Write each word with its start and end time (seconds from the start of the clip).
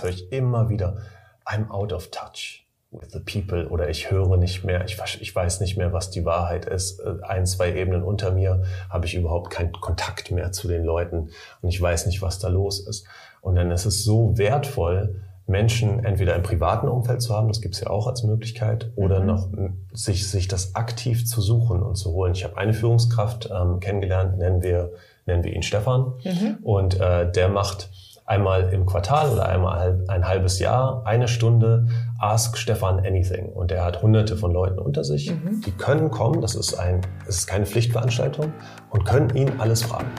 Das 0.00 0.04
höre 0.04 0.10
ich 0.10 0.32
immer 0.32 0.70
wieder. 0.70 0.96
I'm 1.44 1.68
out 1.70 1.92
of 1.92 2.10
touch 2.10 2.66
with 2.90 3.10
the 3.12 3.20
people 3.20 3.68
oder 3.68 3.88
ich 3.88 4.10
höre 4.10 4.36
nicht 4.36 4.64
mehr, 4.64 4.84
ich, 4.84 4.98
ich 5.20 5.34
weiß 5.34 5.60
nicht 5.60 5.76
mehr, 5.76 5.92
was 5.92 6.10
die 6.10 6.24
Wahrheit 6.24 6.64
ist. 6.64 7.00
Äh, 7.00 7.22
ein, 7.22 7.46
zwei 7.46 7.74
Ebenen 7.74 8.02
unter 8.02 8.32
mir 8.32 8.62
habe 8.88 9.06
ich 9.06 9.14
überhaupt 9.14 9.50
keinen 9.50 9.72
Kontakt 9.72 10.30
mehr 10.30 10.52
zu 10.52 10.68
den 10.68 10.84
Leuten 10.84 11.30
und 11.60 11.68
ich 11.68 11.80
weiß 11.80 12.06
nicht, 12.06 12.22
was 12.22 12.38
da 12.38 12.48
los 12.48 12.80
ist. 12.80 13.06
Und 13.42 13.56
dann 13.56 13.70
ist 13.70 13.84
es 13.84 14.02
so 14.02 14.36
wertvoll, 14.38 15.20
Menschen 15.46 16.04
entweder 16.04 16.34
im 16.36 16.42
privaten 16.42 16.88
Umfeld 16.88 17.20
zu 17.20 17.34
haben, 17.34 17.48
das 17.48 17.60
gibt's 17.60 17.80
ja 17.80 17.90
auch 17.90 18.06
als 18.06 18.22
Möglichkeit, 18.22 18.92
oder 18.96 19.20
mhm. 19.20 19.26
noch 19.26 19.48
sich, 19.92 20.28
sich 20.28 20.48
das 20.48 20.74
aktiv 20.76 21.26
zu 21.26 21.40
suchen 21.40 21.82
und 21.82 21.96
zu 21.96 22.12
holen. 22.12 22.32
Ich 22.32 22.44
habe 22.44 22.56
eine 22.56 22.72
Führungskraft 22.72 23.50
ähm, 23.52 23.80
kennengelernt, 23.80 24.38
nennen 24.38 24.62
wir, 24.62 24.92
nennen 25.26 25.42
wir 25.42 25.52
ihn 25.52 25.62
Stefan, 25.62 26.14
mhm. 26.24 26.58
und 26.62 27.00
äh, 27.00 27.30
der 27.30 27.48
macht 27.48 27.90
einmal 28.30 28.72
im 28.72 28.86
Quartal 28.86 29.30
oder 29.32 29.48
einmal 29.48 30.04
ein 30.06 30.26
halbes 30.26 30.60
Jahr 30.60 31.02
eine 31.04 31.26
Stunde 31.26 31.88
Ask 32.20 32.56
Stefan 32.56 33.00
Anything. 33.00 33.46
Und 33.46 33.72
er 33.72 33.84
hat 33.84 34.02
hunderte 34.02 34.36
von 34.36 34.52
Leuten 34.52 34.78
unter 34.78 35.02
sich, 35.02 35.32
mhm. 35.32 35.60
die 35.66 35.72
können 35.72 36.12
kommen, 36.12 36.40
das 36.40 36.54
ist, 36.54 36.74
ein, 36.74 37.00
das 37.26 37.38
ist 37.38 37.46
keine 37.48 37.66
Pflichtveranstaltung, 37.66 38.52
und 38.90 39.04
können 39.04 39.34
ihn 39.34 39.52
alles 39.58 39.82
fragen. 39.82 40.10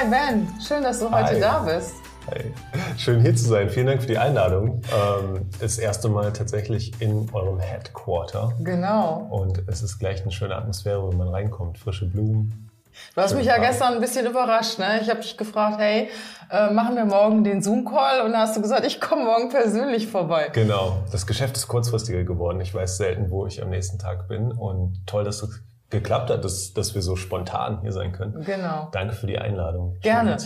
Hi 0.00 0.06
Ben, 0.08 0.48
schön, 0.66 0.82
dass 0.82 0.98
du 0.98 1.10
heute 1.10 1.34
Hi. 1.34 1.40
da 1.40 1.58
bist. 1.58 1.92
Hi. 2.30 2.54
Schön 2.96 3.20
hier 3.20 3.36
zu 3.36 3.44
sein. 3.44 3.68
Vielen 3.68 3.86
Dank 3.86 4.00
für 4.00 4.08
die 4.08 4.16
Einladung. 4.16 4.80
Ähm, 4.90 5.50
das 5.60 5.76
erste 5.76 6.08
Mal 6.08 6.32
tatsächlich 6.32 6.98
in 7.02 7.28
eurem 7.34 7.58
Headquarter. 7.58 8.54
Genau. 8.60 9.28
Und 9.30 9.62
es 9.66 9.82
ist 9.82 9.98
gleich 9.98 10.22
eine 10.22 10.32
schöne 10.32 10.56
Atmosphäre, 10.56 11.06
wenn 11.06 11.18
man 11.18 11.28
reinkommt. 11.28 11.76
Frische 11.76 12.06
Blumen. 12.06 12.70
Du 13.14 13.20
hast 13.20 13.34
mich 13.34 13.44
ja 13.44 13.58
gestern 13.58 13.92
ein 13.92 14.00
bisschen 14.00 14.24
überrascht. 14.24 14.78
Ne? 14.78 15.00
Ich 15.02 15.10
habe 15.10 15.20
dich 15.20 15.36
gefragt, 15.36 15.76
hey, 15.78 16.08
äh, 16.50 16.70
machen 16.70 16.96
wir 16.96 17.04
morgen 17.04 17.44
den 17.44 17.62
Zoom-Call? 17.62 18.22
Und 18.22 18.32
da 18.32 18.38
hast 18.38 18.56
du 18.56 18.62
gesagt, 18.62 18.86
ich 18.86 19.02
komme 19.02 19.24
morgen 19.24 19.50
persönlich 19.50 20.06
vorbei. 20.06 20.48
Genau. 20.54 20.96
Das 21.12 21.26
Geschäft 21.26 21.58
ist 21.58 21.68
kurzfristiger 21.68 22.24
geworden. 22.24 22.58
Ich 22.62 22.72
weiß 22.74 22.96
selten, 22.96 23.30
wo 23.30 23.46
ich 23.46 23.62
am 23.62 23.68
nächsten 23.68 23.98
Tag 23.98 24.28
bin. 24.28 24.50
Und 24.50 25.06
toll, 25.06 25.24
dass 25.24 25.40
du 25.40 25.48
geklappt 25.90 26.30
hat, 26.30 26.44
dass, 26.44 26.72
dass 26.72 26.94
wir 26.94 27.02
so 27.02 27.16
spontan 27.16 27.80
hier 27.82 27.92
sein 27.92 28.12
können. 28.12 28.44
Genau. 28.44 28.88
Danke 28.92 29.14
für 29.14 29.26
die 29.26 29.38
Einladung. 29.38 29.98
Gerne. 30.00 30.36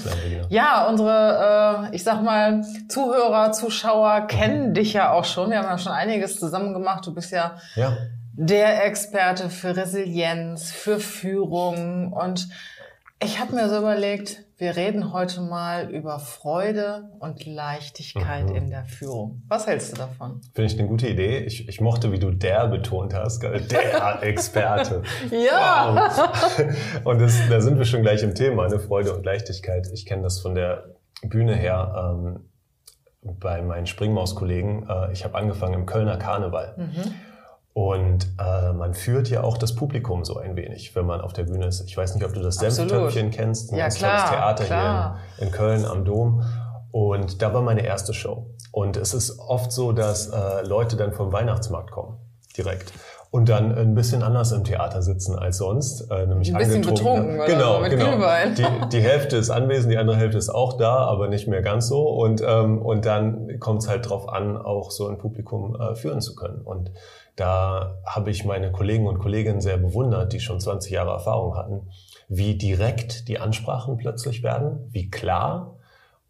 Ja, 0.48 0.86
unsere, 0.88 1.90
äh, 1.90 1.94
ich 1.94 2.02
sag 2.02 2.22
mal, 2.22 2.62
Zuhörer, 2.88 3.52
Zuschauer 3.52 4.22
kennen 4.22 4.70
mhm. 4.70 4.74
dich 4.74 4.94
ja 4.94 5.12
auch 5.12 5.24
schon. 5.24 5.50
Wir 5.50 5.58
haben 5.58 5.68
ja 5.68 5.78
schon 5.78 5.92
einiges 5.92 6.40
zusammen 6.40 6.72
gemacht. 6.72 7.06
Du 7.06 7.14
bist 7.14 7.30
ja, 7.30 7.56
ja. 7.76 7.96
der 8.32 8.86
Experte 8.86 9.50
für 9.50 9.76
Resilienz, 9.76 10.72
für 10.72 10.98
Führung. 10.98 12.12
Und 12.12 12.48
ich 13.22 13.38
habe 13.38 13.54
mir 13.54 13.68
so 13.68 13.78
überlegt, 13.78 14.44
wir 14.56 14.76
reden 14.76 15.12
heute 15.12 15.40
mal 15.40 15.90
über 15.90 16.20
Freude 16.20 17.10
und 17.18 17.44
Leichtigkeit 17.44 18.48
mhm. 18.48 18.56
in 18.56 18.70
der 18.70 18.84
Führung. 18.84 19.42
Was 19.48 19.66
hältst 19.66 19.92
du 19.92 19.96
davon? 19.96 20.40
Finde 20.54 20.72
ich 20.72 20.78
eine 20.78 20.88
gute 20.88 21.08
Idee. 21.08 21.38
Ich, 21.40 21.68
ich 21.68 21.80
mochte, 21.80 22.12
wie 22.12 22.20
du 22.20 22.30
der 22.30 22.68
betont 22.68 23.14
hast, 23.14 23.42
der 23.42 24.18
Experte. 24.22 25.02
ja. 25.30 26.08
Und 27.04 27.20
das, 27.20 27.36
da 27.48 27.60
sind 27.60 27.78
wir 27.78 27.84
schon 27.84 28.02
gleich 28.02 28.22
im 28.22 28.34
Thema, 28.34 28.68
ne? 28.68 28.78
Freude 28.78 29.14
und 29.14 29.24
Leichtigkeit. 29.24 29.88
Ich 29.92 30.06
kenne 30.06 30.22
das 30.22 30.38
von 30.40 30.54
der 30.54 30.94
Bühne 31.22 31.56
her 31.56 32.14
ähm, 32.22 32.48
bei 33.22 33.60
meinen 33.60 33.86
Springmaus-Kollegen. 33.86 34.86
Äh, 34.88 35.12
ich 35.12 35.24
habe 35.24 35.36
angefangen 35.36 35.74
im 35.74 35.86
Kölner 35.86 36.16
Karneval. 36.16 36.74
Mhm. 36.76 37.14
Und 37.74 38.28
äh, 38.38 38.72
man 38.72 38.94
führt 38.94 39.28
ja 39.28 39.42
auch 39.42 39.58
das 39.58 39.74
Publikum 39.74 40.24
so 40.24 40.36
ein 40.36 40.54
wenig, 40.54 40.94
wenn 40.94 41.06
man 41.06 41.20
auf 41.20 41.32
der 41.32 41.42
Bühne 41.42 41.66
ist. 41.66 41.82
Ich 41.88 41.96
weiß 41.96 42.14
nicht, 42.14 42.24
ob 42.24 42.32
du 42.32 42.40
das 42.40 42.56
Senftöpfchen 42.56 43.32
kennst, 43.32 43.72
ein 43.72 43.78
ja, 43.78 43.88
klar, 43.88 44.30
Theater 44.30 44.64
klar. 44.64 45.18
hier 45.36 45.42
in, 45.42 45.48
in, 45.48 45.52
Köln 45.52 45.84
am 45.84 46.04
Dom. 46.04 46.44
Und 46.92 47.42
da 47.42 47.52
war 47.52 47.62
meine 47.62 47.84
erste 47.84 48.14
Show. 48.14 48.46
Und 48.70 48.96
es 48.96 49.12
ist 49.12 49.40
oft 49.40 49.72
so, 49.72 49.90
dass 49.90 50.28
äh, 50.28 50.64
Leute 50.64 50.96
dann 50.96 51.12
vom 51.12 51.32
Weihnachtsmarkt 51.32 51.90
kommen, 51.90 52.16
direkt. 52.56 52.92
Und 53.32 53.48
dann 53.48 53.76
ein 53.76 53.96
bisschen 53.96 54.22
anders 54.22 54.52
im 54.52 54.62
Theater 54.62 55.02
sitzen 55.02 55.36
als 55.36 55.56
sonst, 55.56 56.08
äh, 56.12 56.24
nämlich 56.24 56.54
ein 56.54 56.58
bisschen 56.58 56.82
betrunken 56.82 57.34
oder 57.34 57.46
genau, 57.46 57.74
so 57.74 57.80
mit 57.80 57.90
genau. 57.90 58.10
Glühwein. 58.12 58.54
Die, 58.54 58.88
die 58.92 59.00
Hälfte 59.00 59.36
ist 59.36 59.50
anwesend, 59.50 59.92
die 59.92 59.98
andere 59.98 60.16
Hälfte 60.16 60.38
ist 60.38 60.50
auch 60.50 60.74
da, 60.74 60.98
aber 60.98 61.26
nicht 61.26 61.48
mehr 61.48 61.60
ganz 61.60 61.88
so. 61.88 62.06
Und 62.06 62.40
ähm, 62.46 62.80
und 62.80 63.04
dann 63.04 63.58
kommt 63.58 63.82
es 63.82 63.88
halt 63.88 64.08
drauf 64.08 64.28
an, 64.28 64.56
auch 64.56 64.92
so 64.92 65.08
ein 65.08 65.18
Publikum 65.18 65.74
äh, 65.74 65.96
führen 65.96 66.20
zu 66.20 66.36
können. 66.36 66.60
Und 66.60 66.92
da 67.36 67.98
habe 68.06 68.30
ich 68.30 68.44
meine 68.44 68.70
Kollegen 68.70 69.06
und 69.06 69.18
Kolleginnen 69.18 69.60
sehr 69.60 69.76
bewundert, 69.76 70.32
die 70.32 70.40
schon 70.40 70.60
20 70.60 70.92
Jahre 70.92 71.10
Erfahrung 71.10 71.56
hatten, 71.56 71.88
wie 72.28 72.56
direkt 72.56 73.28
die 73.28 73.38
Ansprachen 73.38 73.96
plötzlich 73.96 74.42
werden, 74.42 74.88
wie 74.90 75.10
klar 75.10 75.76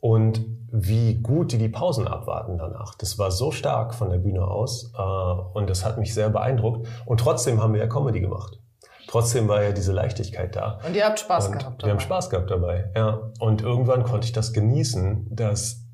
und 0.01 0.45
wie 0.71 1.15
gut 1.23 1.53
die 1.53 1.59
die 1.59 1.69
Pausen 1.69 2.09
abwarten 2.09 2.59
danach. 2.59 2.95
Das 2.97 3.19
war 3.19 3.31
so 3.31 3.53
stark 3.53 3.95
von 3.95 4.11
der 4.11 4.19
Bühne 4.19 4.47
aus 4.47 4.93
äh, 4.99 5.03
und 5.03 5.71
das 5.71 5.85
hat 5.85 5.99
mich 5.99 6.13
sehr 6.13 6.31
beeindruckt. 6.31 6.89
Und 7.07 7.21
trotzdem 7.21 7.63
haben 7.63 7.75
wir 7.75 7.81
ja 7.81 7.87
Comedy 7.87 8.21
gemacht. 8.21 8.59
Trotzdem 9.07 9.47
war 9.47 9.63
ja 9.63 9.73
diese 9.73 9.93
Leichtigkeit 9.93 10.57
da. 10.57 10.81
Und 10.87 10.97
ihr 10.97 11.05
habt 11.05 11.21
Spaß 11.21 11.47
und 11.47 11.59
gehabt 11.59 11.83
dabei. 11.83 11.87
Wir 11.87 11.93
haben 11.93 12.01
Spaß 12.01 12.31
gehabt 12.31 12.51
dabei, 12.51 12.91
ja. 12.97 13.31
Und 13.39 13.63
irgendwann 13.63 14.03
konnte 14.03 14.27
ich 14.27 14.33
das 14.33 14.53
genießen, 14.53 15.27
dass 15.31 15.85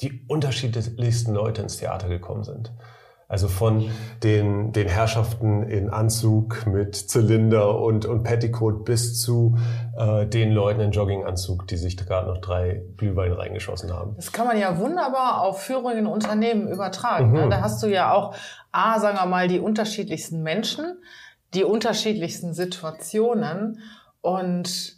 die 0.00 0.24
unterschiedlichsten 0.28 1.32
Leute 1.32 1.62
ins 1.62 1.78
Theater 1.78 2.08
gekommen 2.08 2.44
sind. 2.44 2.72
Also 3.30 3.46
von 3.48 3.90
den, 4.22 4.72
den 4.72 4.88
Herrschaften 4.88 5.62
in 5.62 5.90
Anzug 5.90 6.66
mit 6.66 6.96
Zylinder 6.96 7.78
und, 7.78 8.06
und 8.06 8.22
Petticoat 8.22 8.86
bis 8.86 9.20
zu 9.20 9.58
äh, 9.98 10.26
den 10.26 10.50
Leuten 10.50 10.80
in 10.80 10.92
Jogginganzug, 10.92 11.66
die 11.66 11.76
sich 11.76 11.98
gerade 11.98 12.26
noch 12.26 12.40
drei 12.40 12.82
Glühwein 12.96 13.32
reingeschossen 13.32 13.92
haben. 13.92 14.14
Das 14.16 14.32
kann 14.32 14.46
man 14.46 14.58
ja 14.58 14.78
wunderbar 14.78 15.42
auf 15.42 15.60
Führungen 15.60 15.98
in 15.98 16.06
Unternehmen 16.06 16.68
übertragen. 16.68 17.32
Ne? 17.32 17.40
Mhm. 17.40 17.44
Ne? 17.44 17.50
Da 17.50 17.60
hast 17.60 17.82
du 17.82 17.88
ja 17.88 18.14
auch, 18.14 18.34
A, 18.72 18.98
sagen 18.98 19.18
wir 19.18 19.26
mal, 19.26 19.46
die 19.46 19.60
unterschiedlichsten 19.60 20.42
Menschen, 20.42 21.02
die 21.52 21.64
unterschiedlichsten 21.64 22.54
Situationen 22.54 23.82
und 24.22 24.96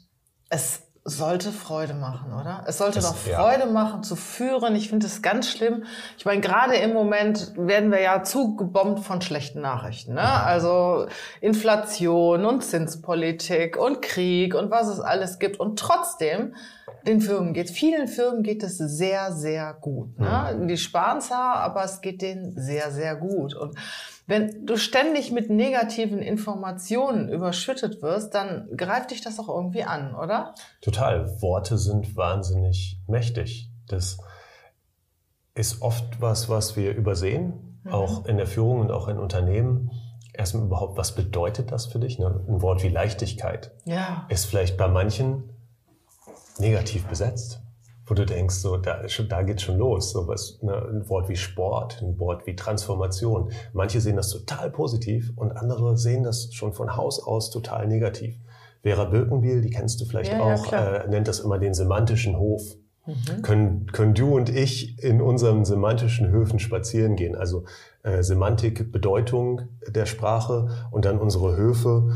es 0.50 0.89
sollte 1.04 1.50
Freude 1.50 1.94
machen, 1.94 2.32
oder? 2.32 2.64
Es 2.66 2.78
sollte 2.78 3.00
das, 3.00 3.08
doch 3.08 3.16
Freude 3.16 3.64
ja. 3.64 3.66
machen 3.66 4.02
zu 4.02 4.16
führen. 4.16 4.74
Ich 4.74 4.90
finde 4.90 5.06
es 5.06 5.22
ganz 5.22 5.50
schlimm. 5.50 5.84
Ich 6.18 6.26
meine, 6.26 6.42
gerade 6.42 6.76
im 6.76 6.92
Moment 6.92 7.52
werden 7.56 7.90
wir 7.90 8.00
ja 8.00 8.22
zugebombt 8.22 9.00
von 9.00 9.22
schlechten 9.22 9.62
Nachrichten. 9.62 10.14
Ne? 10.14 10.22
Also 10.22 11.06
Inflation 11.40 12.44
und 12.44 12.62
Zinspolitik 12.62 13.78
und 13.78 14.02
Krieg 14.02 14.54
und 14.54 14.70
was 14.70 14.88
es 14.88 15.00
alles 15.00 15.38
gibt. 15.38 15.58
Und 15.58 15.78
trotzdem, 15.78 16.54
den 17.06 17.20
Firmen 17.20 17.54
geht, 17.54 17.70
vielen 17.70 18.08
Firmen 18.08 18.42
geht 18.42 18.62
es 18.62 18.78
sehr, 18.78 19.32
sehr 19.32 19.74
gut. 19.74 20.18
Ne? 20.18 20.56
Mhm. 20.58 20.68
Die 20.68 20.76
sparen 20.76 21.20
zwar, 21.20 21.56
aber 21.56 21.84
es 21.84 22.00
geht 22.00 22.22
denen 22.22 22.52
sehr, 22.60 22.90
sehr 22.90 23.16
gut. 23.16 23.54
Und 23.54 23.76
wenn 24.26 24.64
du 24.64 24.76
ständig 24.76 25.32
mit 25.32 25.50
negativen 25.50 26.20
Informationen 26.20 27.28
überschüttet 27.28 28.00
wirst, 28.00 28.34
dann 28.34 28.68
greift 28.76 29.10
dich 29.10 29.22
das 29.22 29.40
auch 29.40 29.48
irgendwie 29.48 29.82
an, 29.82 30.14
oder? 30.14 30.54
Total. 30.80 31.42
Worte 31.42 31.78
sind 31.78 32.16
wahnsinnig 32.16 33.00
mächtig. 33.08 33.70
Das 33.88 34.18
ist 35.54 35.82
oft 35.82 36.20
was, 36.20 36.48
was 36.48 36.76
wir 36.76 36.94
übersehen, 36.94 37.80
mhm. 37.82 37.92
auch 37.92 38.24
in 38.26 38.36
der 38.36 38.46
Führung 38.46 38.80
und 38.80 38.92
auch 38.92 39.08
in 39.08 39.18
Unternehmen. 39.18 39.90
Erstmal 40.32 40.64
überhaupt, 40.64 40.96
was 40.96 41.14
bedeutet 41.14 41.72
das 41.72 41.86
für 41.86 41.98
dich? 41.98 42.20
Ne? 42.20 42.26
Ein 42.26 42.62
Wort 42.62 42.84
wie 42.84 42.88
Leichtigkeit 42.88 43.72
ja. 43.84 44.26
ist 44.28 44.46
vielleicht 44.46 44.76
bei 44.76 44.86
manchen 44.86 45.49
negativ 46.58 47.06
besetzt 47.06 47.60
wo 48.10 48.14
du 48.14 48.26
denkst, 48.26 48.56
so 48.56 48.76
da, 48.76 49.02
da 49.28 49.42
geht's 49.42 49.62
schon 49.62 49.78
los. 49.78 50.10
So 50.10 50.26
was, 50.26 50.58
ne, 50.62 50.74
ein 50.74 51.08
Wort 51.08 51.28
wie 51.28 51.36
Sport, 51.36 52.02
ein 52.02 52.18
Wort 52.18 52.44
wie 52.44 52.56
Transformation. 52.56 53.52
Manche 53.72 54.00
sehen 54.00 54.16
das 54.16 54.30
total 54.30 54.68
positiv 54.70 55.32
und 55.36 55.52
andere 55.52 55.96
sehen 55.96 56.24
das 56.24 56.52
schon 56.52 56.72
von 56.72 56.96
Haus 56.96 57.22
aus 57.22 57.50
total 57.50 57.86
negativ. 57.86 58.36
Vera 58.82 59.04
Birkenbiel, 59.04 59.60
die 59.60 59.70
kennst 59.70 60.00
du 60.00 60.06
vielleicht 60.06 60.32
ja, 60.32 60.40
auch, 60.40 60.72
ja, 60.72 60.96
äh, 60.96 61.08
nennt 61.08 61.28
das 61.28 61.38
immer 61.38 61.58
den 61.58 61.72
semantischen 61.72 62.36
Hof. 62.36 62.76
Mhm. 63.06 63.42
Können, 63.42 63.86
können 63.92 64.14
du 64.14 64.34
und 64.34 64.48
ich 64.48 65.02
in 65.02 65.20
unseren 65.20 65.64
semantischen 65.64 66.30
Höfen 66.30 66.58
spazieren 66.58 67.14
gehen? 67.14 67.36
Also 67.36 67.64
äh, 68.02 68.24
Semantik, 68.24 68.90
Bedeutung 68.90 69.68
der 69.86 70.06
Sprache 70.06 70.68
und 70.90 71.04
dann 71.04 71.18
unsere 71.18 71.56
Höfe. 71.56 72.10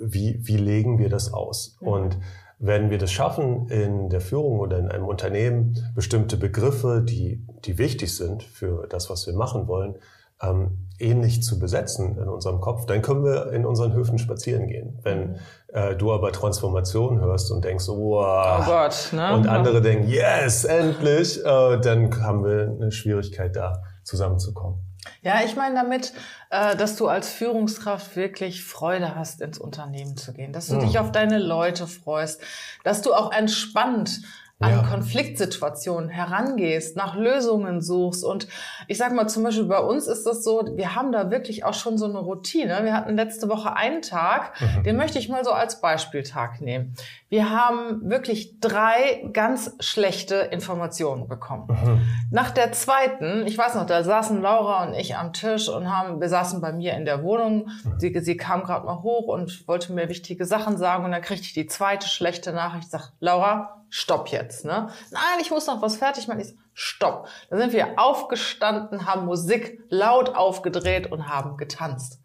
Wie, 0.00 0.38
wie 0.42 0.58
legen 0.58 0.98
wir 0.98 1.08
das 1.08 1.32
aus? 1.32 1.76
Mhm. 1.80 1.88
Und 1.88 2.18
wenn 2.60 2.90
wir 2.90 2.98
das 2.98 3.10
schaffen, 3.10 3.68
in 3.68 4.10
der 4.10 4.20
Führung 4.20 4.60
oder 4.60 4.78
in 4.78 4.88
einem 4.88 5.06
Unternehmen 5.06 5.78
bestimmte 5.94 6.36
Begriffe, 6.36 7.02
die, 7.02 7.46
die 7.64 7.78
wichtig 7.78 8.14
sind 8.14 8.42
für 8.42 8.86
das, 8.86 9.08
was 9.08 9.26
wir 9.26 9.34
machen 9.34 9.66
wollen, 9.66 9.94
ähm, 10.42 10.88
ähnlich 10.98 11.42
zu 11.42 11.58
besetzen 11.58 12.18
in 12.18 12.28
unserem 12.28 12.60
Kopf, 12.60 12.84
dann 12.84 13.00
können 13.00 13.24
wir 13.24 13.50
in 13.52 13.64
unseren 13.64 13.94
Höfen 13.94 14.18
spazieren 14.18 14.68
gehen. 14.68 14.98
Wenn 15.02 15.38
äh, 15.68 15.96
du 15.96 16.12
aber 16.12 16.32
Transformation 16.32 17.20
hörst 17.20 17.50
und 17.50 17.64
denkst, 17.64 17.88
wow, 17.88 18.60
oh 18.60 18.64
Gott, 18.66 19.08
ne? 19.12 19.34
und 19.34 19.48
andere 19.48 19.80
denken, 19.80 20.08
yes, 20.08 20.64
endlich, 20.64 21.38
äh, 21.42 21.80
dann 21.80 22.22
haben 22.22 22.44
wir 22.44 22.76
eine 22.78 22.92
Schwierigkeit 22.92 23.56
da 23.56 23.82
zusammenzukommen. 24.04 24.89
Ja, 25.22 25.42
ich 25.44 25.56
meine 25.56 25.74
damit, 25.74 26.12
äh, 26.50 26.76
dass 26.76 26.96
du 26.96 27.08
als 27.08 27.30
Führungskraft 27.30 28.16
wirklich 28.16 28.64
Freude 28.64 29.14
hast, 29.14 29.40
ins 29.40 29.58
Unternehmen 29.58 30.16
zu 30.16 30.32
gehen, 30.32 30.52
dass 30.52 30.68
du 30.68 30.78
dich 30.78 30.98
auf 30.98 31.10
deine 31.10 31.38
Leute 31.38 31.86
freust, 31.86 32.42
dass 32.84 33.00
du 33.02 33.14
auch 33.14 33.32
entspannt 33.32 34.20
an 34.60 34.72
ja. 34.72 34.82
Konfliktsituationen 34.82 36.10
herangehst, 36.10 36.94
nach 36.94 37.16
Lösungen 37.16 37.80
suchst. 37.80 38.22
Und 38.22 38.46
ich 38.88 38.98
sag 38.98 39.14
mal, 39.14 39.26
zum 39.26 39.42
Beispiel 39.42 39.64
bei 39.64 39.80
uns 39.80 40.06
ist 40.06 40.26
das 40.26 40.44
so, 40.44 40.62
wir 40.74 40.94
haben 40.94 41.12
da 41.12 41.30
wirklich 41.30 41.64
auch 41.64 41.72
schon 41.72 41.96
so 41.96 42.04
eine 42.04 42.18
Routine. 42.18 42.84
Wir 42.84 42.92
hatten 42.92 43.16
letzte 43.16 43.48
Woche 43.48 43.74
einen 43.74 44.02
Tag, 44.02 44.60
mhm. 44.60 44.82
den 44.82 44.96
möchte 44.96 45.18
ich 45.18 45.30
mal 45.30 45.44
so 45.44 45.52
als 45.52 45.80
Beispieltag 45.80 46.60
nehmen. 46.60 46.94
Wir 47.30 47.48
haben 47.48 48.10
wirklich 48.10 48.60
drei 48.60 49.26
ganz 49.32 49.76
schlechte 49.80 50.34
Informationen 50.36 51.26
bekommen. 51.26 51.68
Mhm. 51.68 52.02
Nach 52.30 52.50
der 52.50 52.72
zweiten, 52.72 53.46
ich 53.46 53.56
weiß 53.56 53.76
noch, 53.76 53.86
da 53.86 54.04
saßen 54.04 54.42
Laura 54.42 54.84
und 54.84 54.94
ich 54.94 55.16
am 55.16 55.32
Tisch 55.32 55.70
und 55.70 55.90
haben, 55.90 56.20
wir 56.20 56.28
saßen 56.28 56.60
bei 56.60 56.72
mir 56.72 56.92
in 56.94 57.06
der 57.06 57.22
Wohnung. 57.22 57.70
Mhm. 57.84 57.98
Sie, 57.98 58.20
sie 58.20 58.36
kam 58.36 58.62
gerade 58.64 58.84
mal 58.84 59.02
hoch 59.02 59.28
und 59.28 59.66
wollte 59.66 59.94
mir 59.94 60.10
wichtige 60.10 60.44
Sachen 60.44 60.76
sagen 60.76 61.06
und 61.06 61.12
dann 61.12 61.22
kriegte 61.22 61.44
ich 61.44 61.54
die 61.54 61.66
zweite 61.66 62.08
schlechte 62.08 62.52
Nachricht. 62.52 62.84
Ich 62.84 62.90
sag, 62.90 63.12
Laura, 63.20 63.79
stopp 63.90 64.28
jetzt, 64.28 64.64
ne? 64.64 64.88
Nein, 65.10 65.40
ich 65.40 65.50
muss 65.50 65.66
noch 65.66 65.82
was 65.82 65.96
fertig 65.96 66.28
machen. 66.28 66.40
Ich 66.40 66.54
stopp. 66.72 67.28
Da 67.50 67.58
sind 67.58 67.72
wir 67.72 67.98
aufgestanden, 67.98 69.06
haben 69.06 69.26
Musik 69.26 69.84
laut 69.90 70.34
aufgedreht 70.34 71.10
und 71.12 71.28
haben 71.28 71.56
getanzt. 71.56 72.20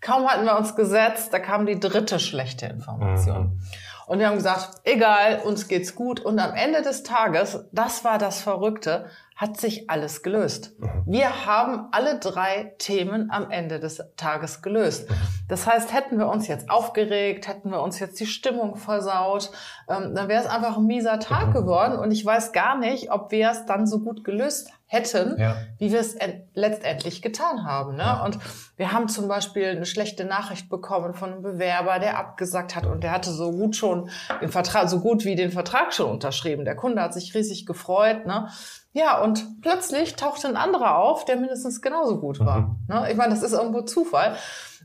Kaum 0.00 0.26
hatten 0.28 0.44
wir 0.44 0.56
uns 0.56 0.74
gesetzt, 0.74 1.32
da 1.32 1.38
kam 1.38 1.66
die 1.66 1.78
dritte 1.78 2.18
schlechte 2.18 2.66
Information. 2.66 3.42
Mhm. 3.42 3.60
Und 4.06 4.18
wir 4.18 4.26
haben 4.26 4.36
gesagt, 4.36 4.80
egal, 4.82 5.40
uns 5.44 5.68
geht's 5.68 5.94
gut. 5.94 6.18
Und 6.18 6.40
am 6.40 6.54
Ende 6.54 6.82
des 6.82 7.04
Tages, 7.04 7.64
das 7.70 8.02
war 8.02 8.18
das 8.18 8.40
Verrückte, 8.40 9.06
hat 9.40 9.58
sich 9.58 9.88
alles 9.88 10.22
gelöst. 10.22 10.78
Mhm. 10.78 11.02
Wir 11.06 11.46
haben 11.46 11.88
alle 11.92 12.18
drei 12.18 12.74
Themen 12.76 13.30
am 13.30 13.50
Ende 13.50 13.80
des 13.80 14.02
Tages 14.18 14.60
gelöst. 14.60 15.08
Mhm. 15.08 15.14
Das 15.48 15.66
heißt, 15.66 15.94
hätten 15.94 16.18
wir 16.18 16.28
uns 16.28 16.46
jetzt 16.46 16.68
aufgeregt, 16.68 17.48
hätten 17.48 17.70
wir 17.70 17.80
uns 17.80 17.98
jetzt 18.00 18.20
die 18.20 18.26
Stimmung 18.26 18.76
versaut, 18.76 19.50
ähm, 19.88 20.14
dann 20.14 20.28
wäre 20.28 20.44
es 20.44 20.46
einfach 20.48 20.76
ein 20.76 20.84
mieser 20.84 21.18
Tag 21.20 21.48
mhm. 21.48 21.52
geworden 21.54 21.98
und 21.98 22.10
ich 22.10 22.22
weiß 22.22 22.52
gar 22.52 22.76
nicht, 22.76 23.10
ob 23.10 23.30
wir 23.32 23.50
es 23.50 23.64
dann 23.64 23.86
so 23.86 24.00
gut 24.00 24.24
gelöst 24.24 24.70
hätten, 24.90 25.40
ja. 25.40 25.54
wie 25.78 25.92
wir 25.92 26.00
es 26.00 26.16
letztendlich 26.54 27.22
getan 27.22 27.64
haben. 27.64 27.94
Ne? 27.94 28.02
Ja. 28.02 28.24
Und 28.24 28.40
wir 28.76 28.90
haben 28.90 29.06
zum 29.06 29.28
Beispiel 29.28 29.66
eine 29.66 29.86
schlechte 29.86 30.24
Nachricht 30.24 30.68
bekommen 30.68 31.14
von 31.14 31.32
einem 31.32 31.42
Bewerber, 31.42 32.00
der 32.00 32.18
abgesagt 32.18 32.74
hat 32.74 32.86
und 32.86 33.04
der 33.04 33.12
hatte 33.12 33.30
so 33.30 33.52
gut 33.52 33.76
schon 33.76 34.10
den 34.40 34.48
Vertrag, 34.48 34.88
so 34.88 34.98
gut 34.98 35.24
wie 35.24 35.36
den 35.36 35.52
Vertrag 35.52 35.94
schon 35.94 36.10
unterschrieben. 36.10 36.64
Der 36.64 36.74
Kunde 36.74 37.00
hat 37.02 37.14
sich 37.14 37.32
riesig 37.36 37.66
gefreut. 37.66 38.26
Ne? 38.26 38.48
Ja, 38.92 39.22
und 39.22 39.60
plötzlich 39.60 40.16
tauchte 40.16 40.48
ein 40.48 40.56
anderer 40.56 40.98
auf, 40.98 41.24
der 41.24 41.36
mindestens 41.36 41.80
genauso 41.80 42.18
gut 42.18 42.40
war. 42.40 42.58
Mhm. 42.58 42.78
Ne? 42.88 43.12
Ich 43.12 43.16
meine, 43.16 43.30
das 43.32 43.44
ist 43.44 43.52
irgendwo 43.52 43.82
Zufall. 43.82 44.34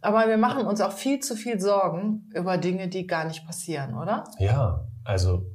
Aber 0.02 0.28
wir 0.28 0.38
machen 0.38 0.68
uns 0.68 0.82
auch 0.82 0.92
viel 0.92 1.20
zu 1.20 1.36
viel 1.36 1.60
Sorgen 1.60 2.30
über 2.36 2.60
Dinge, 2.60 2.90
die 2.90 3.08
gar 3.08 3.26
nicht 3.26 3.44
passieren, 3.44 3.98
oder? 3.98 4.26
Ja, 4.38 4.82
also 5.04 5.48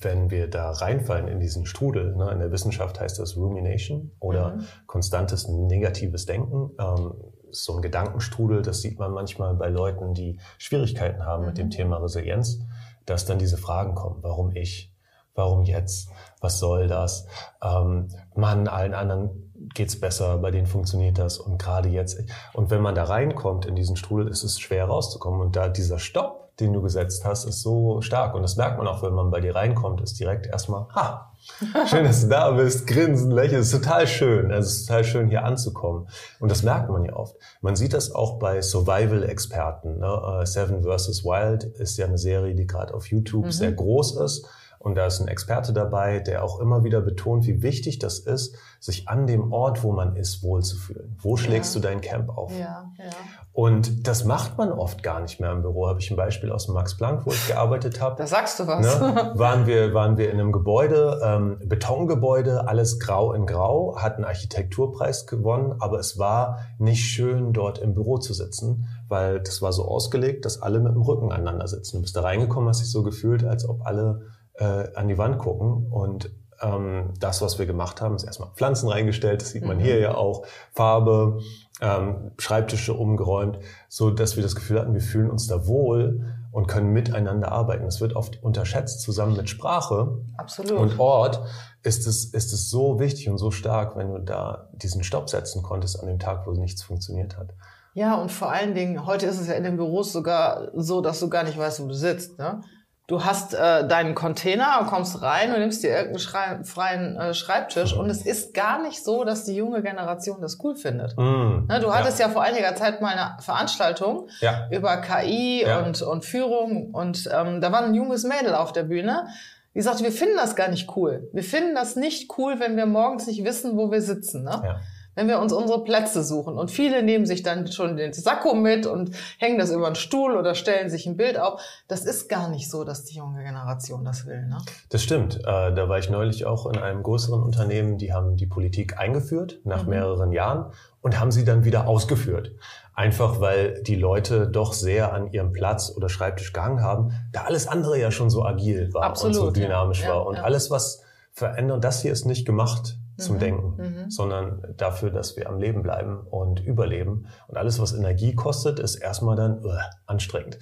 wenn 0.00 0.30
wir 0.30 0.48
da 0.48 0.70
reinfallen 0.70 1.28
in 1.28 1.40
diesen 1.40 1.66
Strudel, 1.66 2.16
ne, 2.16 2.30
in 2.30 2.38
der 2.38 2.52
Wissenschaft 2.52 3.00
heißt 3.00 3.18
das 3.18 3.36
Rumination 3.36 4.12
oder 4.20 4.56
mhm. 4.56 4.66
konstantes 4.86 5.48
negatives 5.48 6.26
Denken, 6.26 6.70
ähm, 6.78 7.14
so 7.50 7.76
ein 7.76 7.82
Gedankenstrudel, 7.82 8.62
das 8.62 8.82
sieht 8.82 8.98
man 8.98 9.12
manchmal 9.12 9.54
bei 9.54 9.68
Leuten, 9.68 10.14
die 10.14 10.38
Schwierigkeiten 10.58 11.24
haben 11.24 11.42
mhm. 11.42 11.48
mit 11.48 11.58
dem 11.58 11.66
mhm. 11.66 11.70
Thema 11.70 11.96
Resilienz, 11.98 12.60
dass 13.06 13.24
dann 13.24 13.38
diese 13.38 13.56
Fragen 13.56 13.94
kommen, 13.94 14.18
warum 14.22 14.54
ich? 14.54 14.92
Warum 15.34 15.64
jetzt? 15.64 16.08
Was 16.40 16.58
soll 16.58 16.88
das? 16.88 17.26
Ähm, 17.62 18.08
Mann, 18.34 18.68
allen 18.68 18.94
anderen 18.94 19.52
geht's 19.74 19.98
besser, 20.00 20.38
bei 20.38 20.50
denen 20.50 20.66
funktioniert 20.66 21.18
das 21.18 21.38
und 21.38 21.58
gerade 21.58 21.88
jetzt. 21.88 22.18
Und 22.54 22.70
wenn 22.70 22.80
man 22.80 22.94
da 22.94 23.04
reinkommt 23.04 23.66
in 23.66 23.74
diesen 23.74 23.96
Strudel, 23.96 24.28
ist 24.28 24.44
es 24.44 24.58
schwer 24.58 24.86
rauszukommen. 24.86 25.40
Und 25.40 25.56
da 25.56 25.68
dieser 25.68 25.98
Stopp, 25.98 26.45
den 26.60 26.72
du 26.72 26.80
gesetzt 26.80 27.24
hast, 27.24 27.44
ist 27.44 27.62
so 27.62 28.00
stark. 28.00 28.34
Und 28.34 28.42
das 28.42 28.56
merkt 28.56 28.78
man 28.78 28.86
auch, 28.86 29.02
wenn 29.02 29.12
man 29.12 29.30
bei 29.30 29.40
dir 29.40 29.54
reinkommt, 29.54 30.00
ist 30.00 30.18
direkt 30.18 30.46
erstmal, 30.46 30.86
ha, 30.94 31.32
schön, 31.86 32.04
dass 32.04 32.22
du 32.22 32.28
da 32.28 32.50
bist, 32.50 32.86
grinsen, 32.86 33.30
lächeln, 33.30 33.60
ist 33.60 33.72
total 33.72 34.06
schön. 34.06 34.50
Also 34.50 34.66
es 34.66 34.76
ist 34.78 34.86
total 34.86 35.04
schön, 35.04 35.28
hier 35.28 35.44
anzukommen. 35.44 36.08
Und 36.40 36.50
das 36.50 36.62
merkt 36.62 36.88
man 36.90 37.04
ja 37.04 37.14
oft. 37.14 37.36
Man 37.60 37.76
sieht 37.76 37.92
das 37.92 38.14
auch 38.14 38.38
bei 38.38 38.62
Survival-Experten. 38.62 39.98
Ne? 39.98 40.40
Äh, 40.40 40.46
Seven 40.46 40.82
vs. 40.82 41.24
Wild 41.24 41.64
ist 41.64 41.98
ja 41.98 42.06
eine 42.06 42.18
Serie, 42.18 42.54
die 42.54 42.66
gerade 42.66 42.94
auf 42.94 43.08
YouTube 43.08 43.46
mhm. 43.46 43.52
sehr 43.52 43.72
groß 43.72 44.20
ist 44.20 44.48
und 44.86 44.94
da 44.94 45.06
ist 45.06 45.20
ein 45.20 45.26
Experte 45.26 45.72
dabei, 45.72 46.20
der 46.20 46.44
auch 46.44 46.60
immer 46.60 46.84
wieder 46.84 47.00
betont, 47.00 47.44
wie 47.48 47.60
wichtig 47.60 47.98
das 47.98 48.20
ist, 48.20 48.54
sich 48.78 49.08
an 49.08 49.26
dem 49.26 49.52
Ort, 49.52 49.82
wo 49.82 49.90
man 49.90 50.14
ist, 50.14 50.44
wohlzufühlen. 50.44 51.16
Wo 51.20 51.36
schlägst 51.36 51.74
ja. 51.74 51.80
du 51.80 51.88
dein 51.88 52.00
Camp 52.00 52.28
auf? 52.28 52.52
Ja, 52.52 52.92
ja. 52.96 53.10
Und 53.56 54.06
das 54.06 54.26
macht 54.26 54.58
man 54.58 54.70
oft 54.70 55.02
gar 55.02 55.20
nicht 55.20 55.40
mehr 55.40 55.50
im 55.50 55.62
Büro. 55.62 55.88
Habe 55.88 55.98
ich 55.98 56.10
ein 56.10 56.16
Beispiel 56.16 56.52
aus 56.52 56.66
dem 56.66 56.74
Max 56.74 56.94
Planck, 56.94 57.24
wo 57.24 57.30
ich 57.30 57.46
gearbeitet 57.46 58.02
habe. 58.02 58.14
Da 58.18 58.26
sagst 58.26 58.60
du 58.60 58.66
was. 58.66 58.84
Ne? 58.84 59.32
Waren 59.34 59.66
wir 59.66 59.94
waren 59.94 60.18
wir 60.18 60.30
in 60.30 60.38
einem 60.38 60.52
Gebäude, 60.52 61.18
ähm, 61.24 61.58
Betongebäude, 61.64 62.68
alles 62.68 62.98
grau 62.98 63.32
in 63.32 63.46
grau, 63.46 63.96
hat 63.96 64.16
einen 64.16 64.26
Architekturpreis 64.26 65.26
gewonnen, 65.26 65.76
aber 65.78 65.98
es 65.98 66.18
war 66.18 66.58
nicht 66.78 67.06
schön, 67.06 67.54
dort 67.54 67.78
im 67.78 67.94
Büro 67.94 68.18
zu 68.18 68.34
sitzen, 68.34 68.88
weil 69.08 69.40
das 69.40 69.62
war 69.62 69.72
so 69.72 69.86
ausgelegt, 69.86 70.44
dass 70.44 70.60
alle 70.60 70.78
mit 70.78 70.92
dem 70.92 71.00
Rücken 71.00 71.32
aneinander 71.32 71.66
sitzen. 71.66 71.96
Du 71.96 72.02
bist 72.02 72.14
da 72.14 72.20
reingekommen, 72.20 72.68
hast 72.68 72.82
dich 72.82 72.90
so 72.90 73.02
gefühlt, 73.02 73.42
als 73.42 73.66
ob 73.66 73.86
alle 73.86 74.20
äh, 74.56 74.92
an 74.94 75.08
die 75.08 75.16
Wand 75.16 75.38
gucken 75.38 75.86
und 75.90 76.30
ähm, 76.60 77.14
das, 77.18 77.42
was 77.42 77.58
wir 77.58 77.66
gemacht 77.66 78.00
haben, 78.00 78.16
ist 78.16 78.24
erstmal 78.24 78.50
Pflanzen 78.54 78.88
reingestellt, 78.88 79.42
das 79.42 79.50
sieht 79.50 79.64
man 79.64 79.78
mhm. 79.78 79.82
hier 79.82 79.98
ja 79.98 80.14
auch, 80.14 80.46
Farbe, 80.72 81.40
ähm, 81.80 82.32
Schreibtische 82.38 82.94
umgeräumt, 82.94 83.58
so 83.88 84.10
dass 84.10 84.36
wir 84.36 84.42
das 84.42 84.54
Gefühl 84.54 84.80
hatten, 84.80 84.94
wir 84.94 85.00
fühlen 85.00 85.30
uns 85.30 85.46
da 85.46 85.66
wohl 85.66 86.34
und 86.52 86.68
können 86.68 86.92
miteinander 86.92 87.52
arbeiten. 87.52 87.84
Das 87.84 88.00
wird 88.00 88.16
oft 88.16 88.42
unterschätzt 88.42 89.02
zusammen 89.02 89.36
mit 89.36 89.50
Sprache 89.50 90.22
Absolut. 90.38 90.78
und 90.78 90.98
Ort. 90.98 91.42
Ist 91.82 92.06
es, 92.06 92.32
ist 92.32 92.52
es 92.52 92.70
so 92.70 92.98
wichtig 92.98 93.28
und 93.28 93.38
so 93.38 93.50
stark, 93.50 93.96
wenn 93.96 94.08
du 94.08 94.18
da 94.18 94.70
diesen 94.72 95.04
Stopp 95.04 95.28
setzen 95.28 95.62
konntest 95.62 96.00
an 96.00 96.06
dem 96.06 96.18
Tag, 96.18 96.46
wo 96.46 96.52
nichts 96.52 96.82
funktioniert 96.82 97.36
hat. 97.36 97.50
Ja, 97.94 98.20
und 98.20 98.32
vor 98.32 98.50
allen 98.50 98.74
Dingen, 98.74 99.06
heute 99.06 99.26
ist 99.26 99.40
es 99.40 99.46
ja 99.46 99.54
in 99.54 99.64
den 99.64 99.76
Büros 99.76 100.12
sogar 100.12 100.70
so, 100.74 101.00
dass 101.00 101.20
du 101.20 101.28
gar 101.28 101.44
nicht 101.44 101.56
weißt, 101.56 101.80
wo 101.82 101.86
du 101.86 101.94
sitzt. 101.94 102.38
Ne? 102.38 102.60
Du 103.08 103.24
hast 103.24 103.54
äh, 103.54 103.86
deinen 103.86 104.16
Container, 104.16 104.84
kommst 104.88 105.22
rein 105.22 105.52
und 105.52 105.60
nimmst 105.60 105.84
dir 105.84 105.90
irgendeinen 105.90 106.18
Schrei 106.18 106.64
freien 106.64 107.16
äh, 107.16 107.34
Schreibtisch 107.34 107.92
und 107.92 108.10
es 108.10 108.26
ist 108.26 108.52
gar 108.52 108.82
nicht 108.82 109.04
so, 109.04 109.22
dass 109.22 109.44
die 109.44 109.54
junge 109.54 109.80
Generation 109.80 110.40
das 110.40 110.58
cool 110.64 110.74
findet. 110.74 111.16
Mm, 111.16 111.66
ne, 111.68 111.78
du 111.80 111.94
hattest 111.94 112.18
ja. 112.18 112.26
ja. 112.26 112.32
vor 112.32 112.42
einiger 112.42 112.74
Zeit 112.74 113.00
mal 113.00 113.16
eine 113.16 113.40
Veranstaltung 113.40 114.28
ja. 114.40 114.68
über 114.72 114.96
KI 114.96 115.62
ja. 115.62 115.84
und, 115.84 116.02
und 116.02 116.24
Führung 116.24 116.90
und 116.92 117.30
ähm, 117.32 117.60
da 117.60 117.70
war 117.70 117.84
ein 117.84 117.94
junges 117.94 118.24
Mädel 118.24 118.56
auf 118.56 118.72
der 118.72 118.82
Bühne, 118.82 119.28
die 119.76 119.82
sagte, 119.82 120.02
wir 120.02 120.10
finden 120.10 120.36
das 120.36 120.56
gar 120.56 120.68
nicht 120.68 120.96
cool. 120.96 121.28
Wir 121.32 121.44
finden 121.44 121.76
das 121.76 121.94
nicht 121.94 122.36
cool, 122.38 122.58
wenn 122.58 122.76
wir 122.76 122.86
morgens 122.86 123.28
nicht 123.28 123.44
wissen, 123.44 123.76
wo 123.76 123.92
wir 123.92 124.02
sitzen. 124.02 124.42
Ne? 124.42 124.80
Wenn 125.16 125.28
wir 125.28 125.40
uns 125.40 125.52
unsere 125.52 125.82
Plätze 125.82 126.22
suchen. 126.22 126.56
Und 126.56 126.70
viele 126.70 127.02
nehmen 127.02 127.26
sich 127.26 127.42
dann 127.42 127.66
schon 127.66 127.96
den 127.96 128.12
Sakko 128.12 128.54
mit 128.54 128.86
und 128.86 129.10
hängen 129.38 129.58
das 129.58 129.72
über 129.72 129.86
einen 129.86 129.96
Stuhl 129.96 130.36
oder 130.36 130.54
stellen 130.54 130.90
sich 130.90 131.06
ein 131.06 131.16
Bild 131.16 131.38
auf. 131.38 131.60
Das 131.88 132.04
ist 132.04 132.28
gar 132.28 132.48
nicht 132.48 132.70
so, 132.70 132.84
dass 132.84 133.04
die 133.04 133.16
junge 133.16 133.42
Generation 133.42 134.04
das 134.04 134.26
will. 134.26 134.46
Ne? 134.46 134.58
Das 134.90 135.02
stimmt. 135.02 135.38
Äh, 135.38 135.74
da 135.74 135.88
war 135.88 135.98
ich 135.98 136.10
neulich 136.10 136.44
auch 136.44 136.66
in 136.66 136.78
einem 136.78 137.02
größeren 137.02 137.42
Unternehmen, 137.42 137.98
die 137.98 138.12
haben 138.12 138.36
die 138.36 138.46
Politik 138.46 138.98
eingeführt 138.98 139.60
nach 139.64 139.84
mhm. 139.84 139.90
mehreren 139.90 140.32
Jahren 140.32 140.70
und 141.00 141.18
haben 141.18 141.30
sie 141.30 141.44
dann 141.44 141.64
wieder 141.64 141.88
ausgeführt. 141.88 142.52
Einfach 142.94 143.40
weil 143.40 143.82
die 143.82 143.96
Leute 143.96 144.48
doch 144.48 144.72
sehr 144.72 145.12
an 145.12 145.32
ihrem 145.32 145.52
Platz 145.52 145.92
oder 145.96 146.08
Schreibtisch 146.08 146.52
gehangen 146.52 146.82
haben, 146.82 147.12
da 147.32 147.42
alles 147.42 147.68
andere 147.68 147.98
ja 147.98 148.10
schon 148.10 148.28
so 148.28 148.44
agil 148.44 148.92
war 148.92 149.04
Absolut, 149.04 149.36
und 149.36 149.42
so 149.42 149.50
dynamisch 149.50 150.02
ja. 150.02 150.10
war. 150.10 150.26
Und 150.26 150.36
ja. 150.36 150.42
alles, 150.42 150.70
was 150.70 151.02
verändert, 151.32 151.84
das 151.84 152.02
hier 152.02 152.12
ist 152.12 152.26
nicht 152.26 152.46
gemacht 152.46 152.98
zum 153.18 153.36
mhm. 153.36 153.40
Denken, 153.40 153.74
mhm. 153.76 154.10
sondern 154.10 154.74
dafür, 154.76 155.10
dass 155.10 155.36
wir 155.36 155.48
am 155.48 155.58
Leben 155.58 155.82
bleiben 155.82 156.20
und 156.30 156.60
überleben. 156.60 157.26
Und 157.48 157.56
alles, 157.56 157.80
was 157.80 157.92
Energie 157.92 158.34
kostet, 158.34 158.78
ist 158.78 158.96
erstmal 158.96 159.36
dann 159.36 159.64
uh, 159.64 159.70
anstrengend. 160.06 160.58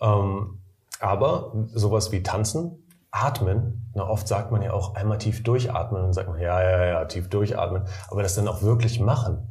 Ähm, 0.00 0.60
aber 1.00 1.52
sowas 1.74 2.12
wie 2.12 2.22
Tanzen, 2.22 2.84
Atmen, 3.10 3.90
na, 3.94 4.08
oft 4.08 4.28
sagt 4.28 4.52
man 4.52 4.62
ja 4.62 4.72
auch 4.72 4.94
einmal 4.94 5.18
tief 5.18 5.42
durchatmen 5.42 6.02
und 6.02 6.12
sagt 6.12 6.28
man, 6.28 6.40
ja, 6.40 6.62
ja, 6.62 6.84
ja, 6.84 7.04
tief 7.06 7.28
durchatmen, 7.28 7.84
aber 8.10 8.22
das 8.22 8.34
dann 8.34 8.48
auch 8.48 8.62
wirklich 8.62 9.00
machen. 9.00 9.48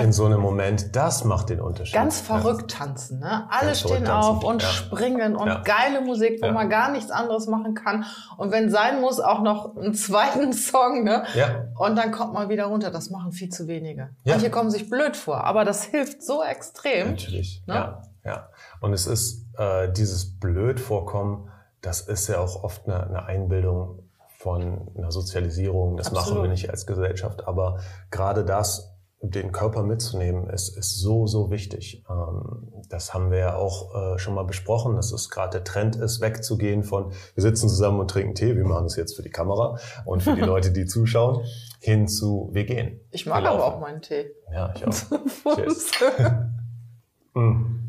In 0.00 0.12
so 0.12 0.24
einem 0.24 0.40
Moment, 0.40 0.96
das 0.96 1.24
macht 1.24 1.50
den 1.50 1.60
Unterschied. 1.60 1.94
Ganz 1.94 2.20
verrückt 2.20 2.72
ja. 2.72 2.78
tanzen, 2.78 3.20
ne? 3.20 3.46
Alle 3.50 3.66
ganz 3.66 3.80
stehen 3.80 4.06
auf 4.08 4.42
und 4.42 4.62
ja. 4.62 4.68
springen 4.68 5.36
und 5.36 5.46
ja. 5.48 5.62
geile 5.62 6.00
Musik, 6.00 6.40
wo 6.42 6.50
man 6.50 6.70
gar 6.70 6.90
nichts 6.90 7.10
anderes 7.10 7.46
machen 7.46 7.74
kann. 7.74 8.04
Und 8.36 8.52
wenn 8.52 8.70
sein 8.70 9.00
muss, 9.00 9.20
auch 9.20 9.42
noch 9.42 9.76
einen 9.76 9.94
zweiten 9.94 10.52
Song, 10.54 11.04
ne? 11.04 11.24
Ja. 11.34 11.66
Und 11.78 11.96
dann 11.96 12.10
kommt 12.10 12.32
man 12.32 12.48
wieder 12.48 12.66
runter. 12.66 12.90
Das 12.90 13.10
machen 13.10 13.32
viel 13.32 13.50
zu 13.50 13.68
wenige. 13.68 14.10
Manche 14.24 14.50
kommen 14.50 14.70
sich 14.70 14.88
blöd 14.88 15.16
vor, 15.16 15.44
aber 15.44 15.64
das 15.64 15.84
hilft 15.84 16.22
so 16.22 16.42
extrem. 16.42 17.10
Natürlich. 17.10 17.62
Ne? 17.66 17.74
Ja, 17.74 18.02
ja. 18.24 18.48
Und 18.80 18.92
es 18.92 19.06
ist 19.06 19.46
äh, 19.58 19.92
dieses 19.92 20.38
blöd 20.38 20.80
vorkommen, 20.80 21.50
das 21.82 22.00
ist 22.00 22.28
ja 22.28 22.40
auch 22.40 22.64
oft 22.64 22.86
eine, 22.86 23.06
eine 23.06 23.26
Einbildung 23.26 24.02
von 24.38 24.90
einer 24.96 25.10
Sozialisierung. 25.10 25.96
Das 25.96 26.08
Absolut. 26.08 26.28
machen 26.28 26.42
wir 26.42 26.50
nicht 26.50 26.70
als 26.70 26.86
Gesellschaft. 26.86 27.46
Aber 27.46 27.78
gerade 28.10 28.44
das, 28.44 28.95
den 29.22 29.50
Körper 29.50 29.82
mitzunehmen, 29.82 30.48
ist, 30.50 30.76
ist 30.76 31.00
so, 31.00 31.26
so 31.26 31.50
wichtig. 31.50 32.04
Ähm, 32.08 32.84
das 32.88 33.14
haben 33.14 33.30
wir 33.30 33.38
ja 33.38 33.56
auch 33.56 33.94
äh, 33.94 34.18
schon 34.18 34.34
mal 34.34 34.44
besprochen, 34.44 34.96
dass 34.96 35.12
es 35.12 35.30
gerade 35.30 35.58
der 35.58 35.64
Trend 35.64 35.96
ist, 35.96 36.20
wegzugehen 36.20 36.84
von, 36.84 37.12
wir 37.34 37.42
sitzen 37.42 37.68
zusammen 37.68 38.00
und 38.00 38.10
trinken 38.10 38.34
Tee, 38.34 38.56
wir 38.56 38.64
machen 38.64 38.84
das 38.84 38.96
jetzt 38.96 39.16
für 39.16 39.22
die 39.22 39.30
Kamera 39.30 39.78
und 40.04 40.22
für 40.22 40.34
die 40.34 40.40
Leute, 40.42 40.70
die 40.70 40.86
zuschauen, 40.86 41.44
hin 41.80 42.08
zu, 42.08 42.50
wir 42.52 42.64
gehen. 42.64 43.00
Ich 43.10 43.26
mag 43.26 43.44
aber 43.44 43.64
auch 43.64 43.80
meinen 43.80 44.02
Tee. 44.02 44.32
Ja, 44.52 44.72
ich 44.74 44.86
auch. 44.86 45.54
Cheers. 45.54 45.90
Mm. 47.36 47.85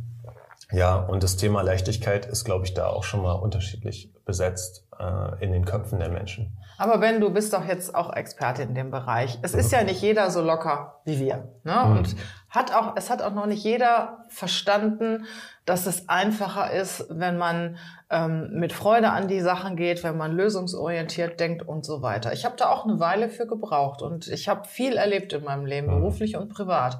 Ja, 0.71 0.97
und 0.97 1.23
das 1.23 1.37
Thema 1.37 1.61
Leichtigkeit 1.61 2.25
ist, 2.25 2.43
glaube 2.43 2.65
ich, 2.65 2.73
da 2.73 2.87
auch 2.87 3.03
schon 3.03 3.21
mal 3.21 3.33
unterschiedlich 3.33 4.13
besetzt 4.25 4.85
äh, 4.99 5.43
in 5.43 5.51
den 5.53 5.65
Köpfen 5.65 5.99
der 5.99 6.09
Menschen. 6.09 6.57
Aber 6.77 6.99
Ben, 6.99 7.19
du 7.19 7.31
bist 7.31 7.53
doch 7.53 7.65
jetzt 7.65 7.95
auch 7.95 8.13
Experte 8.13 8.61
in 8.61 8.75
dem 8.75 8.91
Bereich. 8.91 9.39
Es 9.41 9.55
ist 9.55 9.71
ja 9.71 9.83
nicht 9.83 10.01
jeder 10.01 10.29
so 10.29 10.41
locker 10.41 11.01
wie 11.05 11.19
wir. 11.19 11.49
Ne? 11.63 11.83
Mhm. 11.85 11.97
Und 11.97 12.15
hat 12.49 12.73
auch, 12.73 12.95
es 12.95 13.09
hat 13.09 13.21
auch 13.21 13.33
noch 13.33 13.47
nicht 13.47 13.63
jeder 13.63 14.25
verstanden, 14.29 15.25
dass 15.65 15.87
es 15.87 16.07
einfacher 16.07 16.71
ist, 16.71 17.07
wenn 17.09 17.37
man 17.37 17.77
ähm, 18.11 18.51
mit 18.53 18.73
Freude 18.73 19.09
an 19.09 19.27
die 19.27 19.41
Sachen 19.41 19.75
geht, 19.75 20.03
wenn 20.03 20.17
man 20.17 20.33
lösungsorientiert 20.33 21.39
denkt 21.39 21.67
und 21.67 21.83
so 21.83 22.01
weiter. 22.01 22.31
Ich 22.31 22.45
habe 22.45 22.55
da 22.57 22.69
auch 22.69 22.85
eine 22.85 22.99
Weile 22.99 23.29
für 23.29 23.47
gebraucht 23.47 24.01
und 24.01 24.27
ich 24.27 24.47
habe 24.47 24.67
viel 24.67 24.97
erlebt 24.97 25.33
in 25.33 25.43
meinem 25.43 25.65
Leben, 25.65 25.87
mhm. 25.87 25.99
beruflich 25.99 26.37
und 26.37 26.49
privat. 26.49 26.99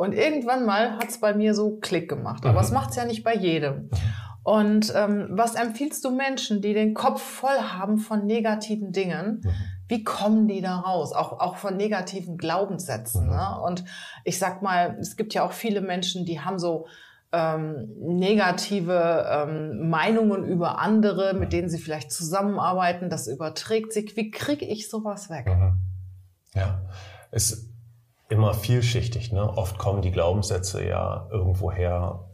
Und 0.00 0.14
irgendwann 0.14 0.64
mal 0.64 0.92
hat 0.92 1.10
es 1.10 1.20
bei 1.20 1.34
mir 1.34 1.52
so 1.52 1.76
Klick 1.76 2.08
gemacht. 2.08 2.46
Aber 2.46 2.60
mhm. 2.60 2.64
es 2.64 2.70
macht 2.70 2.88
es 2.88 2.96
ja 2.96 3.04
nicht 3.04 3.22
bei 3.22 3.34
jedem. 3.34 3.90
Und 4.42 4.90
ähm, 4.96 5.28
was 5.32 5.56
empfiehlst 5.56 6.02
du 6.06 6.10
Menschen, 6.10 6.62
die 6.62 6.72
den 6.72 6.94
Kopf 6.94 7.20
voll 7.20 7.58
haben 7.58 7.98
von 7.98 8.24
negativen 8.24 8.92
Dingen? 8.92 9.42
Mhm. 9.44 9.50
Wie 9.88 10.02
kommen 10.02 10.48
die 10.48 10.62
da 10.62 10.76
raus? 10.76 11.12
Auch, 11.12 11.38
auch 11.38 11.56
von 11.56 11.76
negativen 11.76 12.38
Glaubenssätzen. 12.38 13.26
Mhm. 13.26 13.32
Ne? 13.32 13.60
Und 13.62 13.84
ich 14.24 14.38
sag 14.38 14.62
mal, 14.62 14.96
es 14.98 15.18
gibt 15.18 15.34
ja 15.34 15.44
auch 15.44 15.52
viele 15.52 15.82
Menschen, 15.82 16.24
die 16.24 16.40
haben 16.40 16.58
so 16.58 16.86
ähm, 17.32 17.90
negative 17.98 19.26
ähm, 19.30 19.90
Meinungen 19.90 20.46
über 20.46 20.78
andere, 20.78 21.34
mit 21.34 21.52
denen 21.52 21.68
sie 21.68 21.76
vielleicht 21.78 22.10
zusammenarbeiten. 22.10 23.10
Das 23.10 23.26
überträgt 23.26 23.92
sich. 23.92 24.16
Wie 24.16 24.30
kriege 24.30 24.64
ich 24.64 24.88
sowas 24.88 25.28
weg? 25.28 25.44
Mhm. 25.46 25.78
Ja, 26.54 26.80
es 27.32 27.69
immer 28.30 28.54
vielschichtig. 28.54 29.32
Ne? 29.32 29.42
Oft 29.56 29.76
kommen 29.76 30.02
die 30.02 30.12
Glaubenssätze 30.12 30.86
ja 30.86 31.28
irgendwoher 31.30 32.29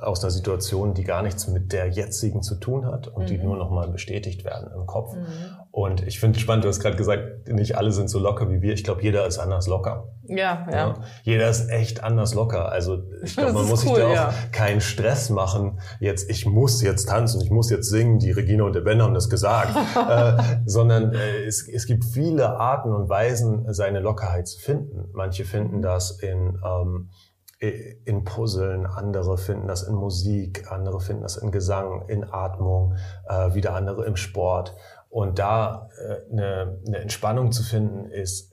aus 0.00 0.22
einer 0.22 0.30
Situation, 0.30 0.94
die 0.94 1.04
gar 1.04 1.22
nichts 1.22 1.48
mit 1.48 1.72
der 1.72 1.88
jetzigen 1.88 2.42
zu 2.42 2.56
tun 2.56 2.86
hat 2.86 3.08
und 3.08 3.24
mhm. 3.24 3.26
die 3.26 3.38
nur 3.38 3.56
nochmal 3.56 3.88
bestätigt 3.88 4.44
werden 4.44 4.70
im 4.74 4.86
Kopf. 4.86 5.14
Mhm. 5.14 5.26
Und 5.70 6.06
ich 6.06 6.20
finde 6.20 6.38
spannend, 6.38 6.64
du 6.64 6.68
hast 6.68 6.80
gerade 6.80 6.96
gesagt, 6.96 7.48
nicht 7.48 7.76
alle 7.76 7.92
sind 7.92 8.08
so 8.08 8.18
locker 8.18 8.50
wie 8.50 8.62
wir. 8.62 8.72
Ich 8.72 8.84
glaube, 8.84 9.02
jeder 9.02 9.26
ist 9.26 9.38
anders 9.38 9.66
locker. 9.66 10.08
Ja, 10.28 10.66
ja, 10.70 10.76
ja. 10.76 10.94
Jeder 11.22 11.48
ist 11.50 11.68
echt 11.70 12.02
anders 12.02 12.34
locker. 12.34 12.72
Also 12.72 13.02
ich 13.22 13.36
glaube, 13.36 13.52
man 13.54 13.68
muss 13.68 13.84
cool, 13.84 13.96
sich 13.96 14.04
da 14.04 14.08
auch 14.08 14.14
ja. 14.14 14.34
keinen 14.52 14.80
Stress 14.80 15.30
machen. 15.30 15.78
Jetzt, 16.00 16.30
ich 16.30 16.46
muss 16.46 16.82
jetzt 16.82 17.08
tanzen, 17.08 17.40
ich 17.42 17.50
muss 17.50 17.70
jetzt 17.70 17.88
singen, 17.88 18.18
die 18.18 18.30
Regina 18.30 18.64
und 18.64 18.74
der 18.74 18.80
Ben 18.80 19.02
haben 19.02 19.14
das 19.14 19.28
gesagt. 19.28 19.76
äh, 20.10 20.42
sondern 20.64 21.14
äh, 21.14 21.44
es, 21.46 21.68
es 21.68 21.86
gibt 21.86 22.04
viele 22.04 22.58
Arten 22.58 22.92
und 22.92 23.08
Weisen, 23.08 23.72
seine 23.72 24.00
Lockerheit 24.00 24.48
zu 24.48 24.58
finden. 24.58 25.10
Manche 25.12 25.44
finden 25.44 25.82
das 25.82 26.10
in... 26.20 26.58
Ähm, 26.64 27.10
in 27.58 28.24
Puzzeln, 28.24 28.86
andere 28.86 29.38
finden 29.38 29.66
das 29.66 29.82
in 29.82 29.94
Musik, 29.94 30.70
andere 30.70 31.00
finden 31.00 31.22
das 31.22 31.36
in 31.36 31.50
Gesang, 31.50 32.04
in 32.08 32.24
Atmung, 32.30 32.96
äh, 33.28 33.54
wieder 33.54 33.74
andere 33.74 34.04
im 34.04 34.16
Sport. 34.16 34.74
Und 35.08 35.38
da 35.38 35.88
äh, 35.98 36.32
eine, 36.32 36.78
eine 36.86 36.98
Entspannung 36.98 37.52
zu 37.52 37.62
finden, 37.62 38.10
ist, 38.10 38.52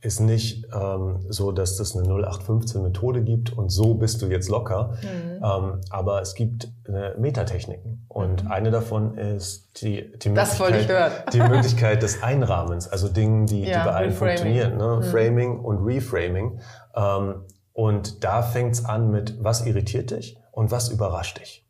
ist 0.00 0.20
nicht 0.20 0.66
ähm, 0.74 1.26
so, 1.28 1.52
dass 1.52 1.76
das 1.76 1.96
eine 1.96 2.06
0815-Methode 2.06 3.22
gibt 3.22 3.52
und 3.52 3.70
so 3.70 3.94
bist 3.94 4.22
du 4.22 4.26
jetzt 4.26 4.48
locker. 4.48 4.94
Mhm. 5.02 5.44
Ähm, 5.44 5.80
aber 5.90 6.22
es 6.22 6.34
gibt 6.34 6.70
äh, 6.88 7.18
Metatechniken. 7.18 8.06
Und 8.08 8.44
mhm. 8.44 8.50
eine 8.50 8.70
davon 8.70 9.18
ist 9.18 9.82
die, 9.82 10.10
die, 10.18 10.30
Möglichkeit, 10.30 11.34
die 11.34 11.40
Möglichkeit 11.40 12.02
des 12.02 12.22
Einrahmens, 12.22 12.88
also 12.88 13.08
Dingen, 13.08 13.46
die, 13.46 13.64
ja, 13.64 13.80
die 13.80 13.88
bei 13.88 13.94
allen 13.94 14.12
funktionieren. 14.12 14.76
Ne? 14.76 15.00
Mhm. 15.02 15.02
Framing 15.02 15.58
und 15.60 15.84
Reframing. 15.84 16.60
Ähm, 16.94 17.44
und 17.76 18.24
da 18.24 18.40
fängt's 18.40 18.86
an 18.86 19.10
mit, 19.10 19.36
was 19.44 19.66
irritiert 19.66 20.10
dich 20.10 20.38
und 20.50 20.70
was 20.70 20.88
überrascht 20.88 21.40
dich. 21.40 21.68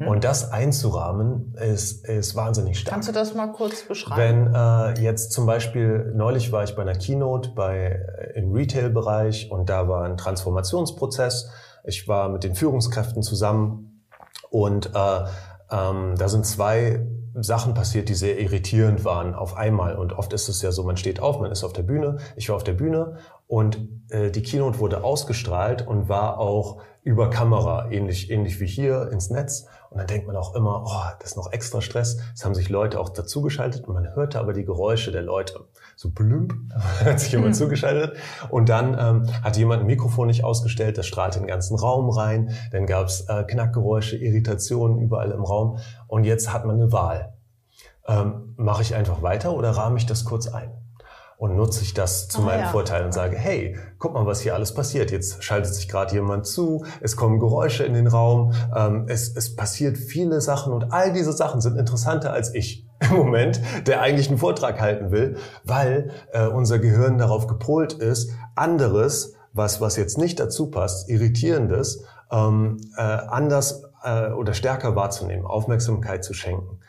Mhm. 0.00 0.08
Und 0.08 0.24
das 0.24 0.50
einzurahmen 0.50 1.54
ist, 1.54 2.04
ist 2.08 2.34
wahnsinnig 2.34 2.80
stark. 2.80 2.92
Kannst 2.92 3.08
du 3.08 3.12
das 3.12 3.34
mal 3.34 3.46
kurz 3.52 3.82
beschreiben? 3.86 4.52
Wenn 4.52 4.52
äh, 4.52 5.00
jetzt 5.00 5.30
zum 5.30 5.46
Beispiel, 5.46 6.12
neulich 6.16 6.50
war 6.50 6.64
ich 6.64 6.74
bei 6.74 6.82
einer 6.82 6.96
Keynote 6.96 7.50
bei, 7.50 8.04
äh, 8.34 8.40
im 8.40 8.52
Retail-Bereich 8.52 9.52
und 9.52 9.70
da 9.70 9.86
war 9.86 10.02
ein 10.02 10.16
Transformationsprozess. 10.16 11.48
Ich 11.84 12.08
war 12.08 12.28
mit 12.30 12.42
den 12.42 12.56
Führungskräften 12.56 13.22
zusammen 13.22 14.02
und 14.50 14.90
äh, 14.92 15.24
ähm, 15.70 16.16
da 16.16 16.28
sind 16.28 16.46
zwei 16.46 17.06
Sachen 17.34 17.74
passiert, 17.74 18.08
die 18.08 18.14
sehr 18.14 18.38
irritierend 18.38 19.04
waren 19.04 19.34
auf 19.34 19.56
einmal. 19.56 19.96
Und 19.96 20.12
oft 20.12 20.32
ist 20.32 20.48
es 20.48 20.62
ja 20.62 20.70
so, 20.72 20.84
man 20.84 20.96
steht 20.96 21.20
auf, 21.20 21.40
man 21.40 21.50
ist 21.50 21.64
auf 21.64 21.72
der 21.72 21.82
Bühne. 21.82 22.18
Ich 22.36 22.48
war 22.48 22.56
auf 22.56 22.64
der 22.64 22.74
Bühne 22.74 23.18
und 23.46 23.88
äh, 24.08 24.30
die 24.30 24.42
Keynote 24.42 24.78
wurde 24.78 25.02
ausgestrahlt 25.02 25.86
und 25.86 26.08
war 26.08 26.38
auch 26.38 26.80
über 27.04 27.28
Kamera, 27.28 27.90
ähnlich, 27.90 28.30
ähnlich 28.30 28.60
wie 28.60 28.66
hier 28.66 29.10
ins 29.12 29.28
Netz. 29.28 29.66
Und 29.90 29.98
dann 29.98 30.06
denkt 30.06 30.26
man 30.26 30.36
auch 30.36 30.54
immer, 30.54 30.84
oh, 30.86 31.16
das 31.20 31.32
ist 31.32 31.36
noch 31.36 31.52
extra 31.52 31.82
Stress. 31.82 32.18
Es 32.34 32.44
haben 32.44 32.54
sich 32.54 32.70
Leute 32.70 32.98
auch 32.98 33.10
dazugeschaltet 33.10 33.86
und 33.86 33.92
man 33.92 34.14
hörte 34.14 34.40
aber 34.40 34.54
die 34.54 34.64
Geräusche 34.64 35.12
der 35.12 35.22
Leute. 35.22 35.60
So 35.96 36.10
blümp, 36.10 36.54
hat 37.04 37.20
sich 37.20 37.32
jemand 37.32 37.50
mhm. 37.50 37.54
zugeschaltet. 37.54 38.16
Und 38.48 38.70
dann 38.70 38.96
ähm, 38.98 39.30
hat 39.42 39.58
jemand 39.58 39.82
ein 39.82 39.86
Mikrofon 39.86 40.28
nicht 40.28 40.44
ausgestellt, 40.44 40.96
das 40.96 41.06
strahlte 41.06 41.38
in 41.38 41.44
den 41.44 41.50
ganzen 41.50 41.76
Raum 41.76 42.08
rein. 42.08 42.54
Dann 42.72 42.86
gab 42.86 43.06
es 43.06 43.28
äh, 43.28 43.44
Knackgeräusche, 43.44 44.16
Irritationen 44.16 44.98
überall 44.98 45.30
im 45.30 45.44
Raum. 45.44 45.78
Und 46.06 46.24
jetzt 46.24 46.52
hat 46.54 46.64
man 46.64 46.76
eine 46.76 46.90
Wahl. 46.90 47.34
Ähm, 48.08 48.54
Mache 48.56 48.82
ich 48.82 48.94
einfach 48.94 49.20
weiter 49.20 49.54
oder 49.54 49.70
rahme 49.72 49.98
ich 49.98 50.06
das 50.06 50.24
kurz 50.24 50.48
ein? 50.48 50.72
Und 51.44 51.56
nutze 51.56 51.82
ich 51.82 51.92
das 51.92 52.28
zu 52.28 52.40
ah, 52.40 52.46
meinem 52.46 52.60
ja. 52.62 52.68
Vorteil 52.68 53.04
und 53.04 53.12
sage, 53.12 53.36
hey, 53.36 53.76
guck 53.98 54.14
mal, 54.14 54.24
was 54.24 54.40
hier 54.40 54.54
alles 54.54 54.72
passiert. 54.72 55.10
Jetzt 55.10 55.44
schaltet 55.44 55.74
sich 55.74 55.88
gerade 55.88 56.14
jemand 56.14 56.46
zu, 56.46 56.86
es 57.02 57.16
kommen 57.16 57.38
Geräusche 57.38 57.84
in 57.84 57.92
den 57.92 58.06
Raum, 58.06 58.54
ähm, 58.74 59.04
es, 59.08 59.36
es 59.36 59.54
passiert 59.54 59.98
viele 59.98 60.40
Sachen 60.40 60.72
und 60.72 60.94
all 60.94 61.12
diese 61.12 61.32
Sachen 61.32 61.60
sind 61.60 61.76
interessanter 61.76 62.32
als 62.32 62.54
ich 62.54 62.86
im 63.10 63.16
Moment, 63.16 63.60
der 63.86 64.00
eigentlich 64.00 64.28
einen 64.28 64.38
Vortrag 64.38 64.80
halten 64.80 65.10
will, 65.10 65.36
weil 65.64 66.12
äh, 66.32 66.46
unser 66.46 66.78
Gehirn 66.78 67.18
darauf 67.18 67.46
gepolt 67.46 67.92
ist, 67.92 68.30
anderes, 68.54 69.34
was, 69.52 69.82
was 69.82 69.96
jetzt 69.96 70.16
nicht 70.16 70.40
dazu 70.40 70.70
passt, 70.70 71.10
irritierendes, 71.10 72.06
ähm, 72.32 72.78
äh, 72.96 73.02
anders 73.02 73.82
äh, 74.02 74.30
oder 74.30 74.54
stärker 74.54 74.96
wahrzunehmen, 74.96 75.44
Aufmerksamkeit 75.44 76.24
zu 76.24 76.32
schenken 76.32 76.80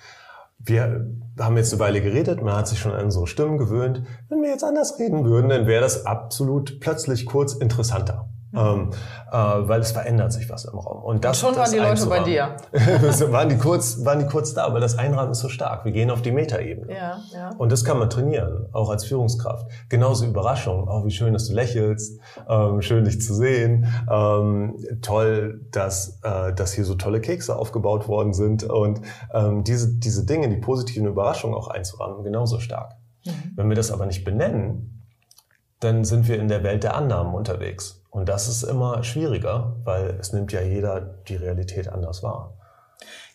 wir 0.57 1.05
haben 1.39 1.57
jetzt 1.57 1.73
eine 1.73 1.79
Weile 1.79 2.01
geredet, 2.01 2.41
man 2.41 2.55
hat 2.55 2.67
sich 2.67 2.79
schon 2.79 2.93
an 2.93 3.05
unsere 3.05 3.27
Stimmen 3.27 3.57
gewöhnt. 3.57 4.03
Wenn 4.29 4.41
wir 4.41 4.49
jetzt 4.49 4.63
anders 4.63 4.97
reden 4.99 5.25
würden, 5.25 5.49
dann 5.49 5.67
wäre 5.67 5.81
das 5.81 6.05
absolut 6.05 6.79
plötzlich 6.79 7.25
kurz 7.25 7.53
interessanter. 7.53 8.29
Ähm, 8.55 8.91
äh, 9.31 9.37
weil 9.37 9.81
es 9.81 9.91
verändert 9.91 10.31
sich 10.33 10.49
was 10.49 10.65
im 10.65 10.77
Raum. 10.77 11.03
Und, 11.03 11.25
das, 11.25 11.43
und 11.43 11.49
schon 11.49 11.59
das 11.59 11.71
waren 11.71 11.83
die 11.83 11.89
Leute 11.89 12.05
bei 12.07 12.19
dir. 12.19 12.57
waren, 13.31 13.49
die 13.49 13.57
kurz, 13.57 14.05
waren 14.05 14.19
die 14.19 14.25
kurz 14.25 14.53
da, 14.53 14.73
weil 14.73 14.81
das 14.81 14.97
Einrahmen 14.97 15.31
ist 15.31 15.39
so 15.39 15.49
stark. 15.49 15.85
Wir 15.85 15.91
gehen 15.91 16.09
auf 16.11 16.21
die 16.21 16.31
Metaebene. 16.31 16.93
Ja, 16.93 17.19
ja. 17.33 17.49
Und 17.57 17.71
das 17.71 17.83
kann 17.83 17.99
man 17.99 18.09
trainieren, 18.09 18.67
auch 18.71 18.89
als 18.89 19.05
Führungskraft. 19.05 19.67
Genauso 19.89 20.25
Überraschung. 20.25 20.87
Auch 20.87 21.01
oh, 21.01 21.05
wie 21.05 21.11
schön, 21.11 21.33
dass 21.33 21.47
du 21.47 21.53
lächelst. 21.53 22.19
Ähm, 22.47 22.81
schön, 22.81 23.05
dich 23.05 23.21
zu 23.21 23.33
sehen. 23.33 23.87
Ähm, 24.09 24.77
toll, 25.01 25.65
dass, 25.71 26.19
äh, 26.23 26.53
dass 26.53 26.73
hier 26.73 26.85
so 26.85 26.95
tolle 26.95 27.21
Kekse 27.21 27.57
aufgebaut 27.57 28.07
worden 28.07 28.33
sind. 28.33 28.63
Und 28.63 29.01
ähm, 29.33 29.63
diese, 29.63 29.97
diese 29.97 30.25
Dinge, 30.25 30.49
die 30.49 30.57
positiven 30.57 31.07
Überraschungen 31.07 31.55
auch 31.55 31.67
einzurahmen, 31.67 32.23
genauso 32.23 32.59
stark. 32.59 32.93
Mhm. 33.25 33.31
Wenn 33.55 33.69
wir 33.69 33.75
das 33.75 33.91
aber 33.91 34.05
nicht 34.05 34.23
benennen, 34.23 34.95
dann 35.79 36.03
sind 36.03 36.27
wir 36.27 36.39
in 36.39 36.47
der 36.47 36.63
Welt 36.63 36.83
der 36.83 36.95
Annahmen 36.95 37.33
unterwegs. 37.33 38.04
Und 38.15 38.29
das 38.29 38.47
ist 38.47 38.63
immer 38.63 39.03
schwieriger, 39.03 39.75
weil 39.83 40.15
es 40.21 40.31
nimmt 40.31 40.53
ja 40.53 40.61
jeder 40.61 41.01
die 41.01 41.35
Realität 41.35 41.89
anders 41.89 42.23
wahr. 42.23 42.53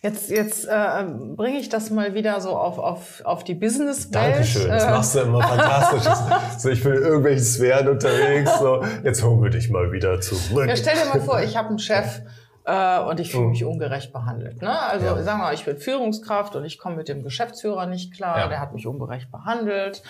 Jetzt, 0.01 0.31
jetzt 0.31 0.65
äh, 0.65 1.03
bringe 1.35 1.59
ich 1.59 1.69
das 1.69 1.91
mal 1.91 2.15
wieder 2.15 2.41
so 2.41 2.57
auf, 2.57 2.79
auf, 2.79 3.21
auf 3.23 3.43
die 3.43 3.53
Businesswelt. 3.53 4.33
Dankeschön, 4.33 4.69
das 4.69 4.85
äh, 4.85 4.89
machst 4.89 5.13
du 5.13 5.19
immer 5.19 5.43
fantastisch. 5.43 6.11
so, 6.57 6.69
ich 6.69 6.83
bin 6.83 6.93
in 6.93 7.03
irgendwelchen 7.03 7.45
Sphären 7.45 7.89
unterwegs. 7.89 8.57
So, 8.57 8.83
jetzt 9.03 9.23
holen 9.23 9.43
wir 9.43 9.51
dich 9.51 9.69
mal 9.69 9.91
wieder 9.91 10.19
zurück. 10.19 10.67
Ja, 10.67 10.75
stell 10.75 10.95
dir 10.95 11.05
mal 11.13 11.21
vor, 11.21 11.39
ich 11.41 11.55
habe 11.55 11.69
einen 11.69 11.77
Chef 11.77 12.21
äh, 12.65 12.99
und 13.01 13.19
ich 13.19 13.29
fühle 13.29 13.43
hm. 13.43 13.49
mich 13.51 13.63
ungerecht 13.63 14.11
behandelt. 14.11 14.63
Ne? 14.63 14.79
Also 14.79 15.05
ja. 15.05 15.21
sagen 15.21 15.39
wir 15.39 15.45
mal, 15.45 15.53
ich 15.53 15.63
bin 15.63 15.77
Führungskraft 15.77 16.55
und 16.55 16.65
ich 16.65 16.79
komme 16.79 16.95
mit 16.95 17.07
dem 17.07 17.21
Geschäftsführer 17.21 17.85
nicht 17.85 18.15
klar, 18.15 18.39
ja. 18.39 18.47
der 18.47 18.59
hat 18.59 18.73
mich 18.73 18.87
ungerecht 18.87 19.31
behandelt. 19.31 20.01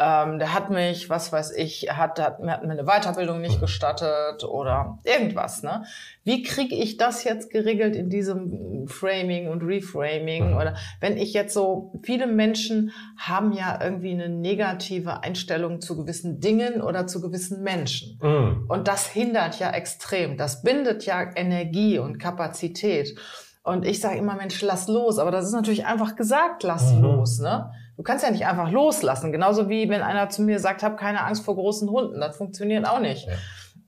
Ähm, 0.00 0.38
der 0.38 0.54
hat 0.54 0.70
mich, 0.70 1.10
was 1.10 1.32
weiß 1.32 1.50
ich, 1.56 1.88
hat, 1.90 2.20
hat, 2.20 2.38
hat 2.38 2.64
mir 2.64 2.70
eine 2.70 2.84
Weiterbildung 2.84 3.40
nicht 3.40 3.58
gestattet 3.60 4.44
oder 4.44 4.98
irgendwas. 5.02 5.64
Ne? 5.64 5.84
Wie 6.22 6.44
kriege 6.44 6.76
ich 6.76 6.98
das 6.98 7.24
jetzt 7.24 7.50
geregelt 7.50 7.96
in 7.96 8.08
diesem 8.08 8.86
Framing 8.86 9.48
und 9.48 9.64
Reframing? 9.64 10.52
Mhm. 10.52 10.56
Oder 10.56 10.76
wenn 11.00 11.16
ich 11.16 11.32
jetzt 11.32 11.52
so, 11.52 11.92
viele 12.04 12.28
Menschen 12.28 12.92
haben 13.16 13.52
ja 13.52 13.82
irgendwie 13.82 14.12
eine 14.12 14.28
negative 14.28 15.24
Einstellung 15.24 15.80
zu 15.80 15.96
gewissen 15.96 16.38
Dingen 16.38 16.80
oder 16.80 17.08
zu 17.08 17.20
gewissen 17.20 17.64
Menschen. 17.64 18.20
Mhm. 18.22 18.66
Und 18.68 18.86
das 18.86 19.08
hindert 19.08 19.58
ja 19.58 19.72
extrem. 19.72 20.36
Das 20.36 20.62
bindet 20.62 21.06
ja 21.06 21.28
Energie 21.34 21.98
und 21.98 22.18
Kapazität. 22.18 23.18
Und 23.64 23.84
ich 23.84 24.00
sage 24.00 24.18
immer, 24.18 24.36
Mensch, 24.36 24.62
lass 24.62 24.86
los. 24.86 25.18
Aber 25.18 25.32
das 25.32 25.44
ist 25.44 25.52
natürlich 25.52 25.86
einfach 25.86 26.14
gesagt, 26.14 26.62
lass 26.62 26.92
mhm. 26.92 27.02
los. 27.02 27.40
Ne? 27.40 27.70
Du 27.98 28.04
kannst 28.04 28.24
ja 28.24 28.30
nicht 28.30 28.46
einfach 28.46 28.70
loslassen. 28.70 29.32
Genauso 29.32 29.68
wie 29.68 29.88
wenn 29.88 30.02
einer 30.02 30.30
zu 30.30 30.42
mir 30.42 30.60
sagt, 30.60 30.84
hab 30.84 30.96
keine 30.96 31.24
Angst 31.24 31.44
vor 31.44 31.56
großen 31.56 31.90
Hunden. 31.90 32.20
Das 32.20 32.36
funktioniert 32.36 32.88
auch 32.88 33.00
nicht. 33.00 33.26
Ja. 33.26 33.34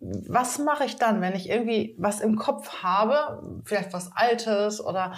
Was 0.01 0.59
mache 0.59 0.85
ich 0.85 0.97
dann, 0.97 1.21
wenn 1.21 1.37
ich 1.37 1.49
irgendwie 1.49 1.95
was 1.97 2.21
im 2.21 2.35
Kopf 2.35 2.83
habe, 2.83 3.41
vielleicht 3.65 3.93
was 3.93 4.11
Altes 4.13 4.85
oder 4.85 5.13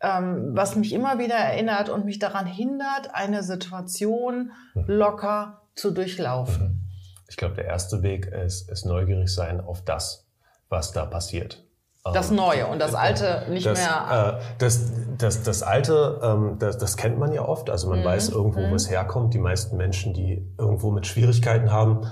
ähm, 0.00 0.50
was 0.52 0.76
mich 0.76 0.92
immer 0.92 1.18
wieder 1.18 1.34
erinnert 1.34 1.88
und 1.88 2.04
mich 2.04 2.20
daran 2.20 2.46
hindert, 2.46 3.12
eine 3.14 3.42
Situation 3.42 4.52
mhm. 4.74 4.84
locker 4.86 5.62
zu 5.74 5.90
durchlaufen? 5.90 6.68
Mhm. 6.68 6.80
Ich 7.28 7.36
glaube, 7.36 7.56
der 7.56 7.64
erste 7.64 8.04
Weg 8.04 8.26
ist, 8.26 8.70
ist 8.70 8.86
neugierig 8.86 9.34
sein 9.34 9.60
auf 9.60 9.82
das, 9.82 10.28
was 10.68 10.92
da 10.92 11.04
passiert. 11.04 11.65
Das 12.12 12.30
ähm, 12.30 12.36
Neue 12.36 12.66
und 12.66 12.78
das 12.78 12.94
Alte 12.94 13.42
nicht 13.50 13.66
das, 13.66 13.78
mehr. 13.78 14.38
Äh, 14.40 14.54
das, 14.58 14.92
das, 15.18 15.42
das 15.42 15.62
Alte, 15.62 16.20
ähm, 16.22 16.56
das, 16.58 16.78
das 16.78 16.96
kennt 16.96 17.18
man 17.18 17.32
ja 17.32 17.42
oft. 17.42 17.70
Also 17.70 17.88
man 17.88 18.00
mhm. 18.00 18.04
weiß 18.04 18.30
irgendwo, 18.30 18.60
wo 18.60 18.66
mhm. 18.68 18.74
es 18.74 18.90
herkommt. 18.90 19.34
Die 19.34 19.38
meisten 19.38 19.76
Menschen, 19.76 20.14
die 20.14 20.46
irgendwo 20.58 20.90
mit 20.90 21.06
Schwierigkeiten 21.06 21.70
haben, 21.72 22.10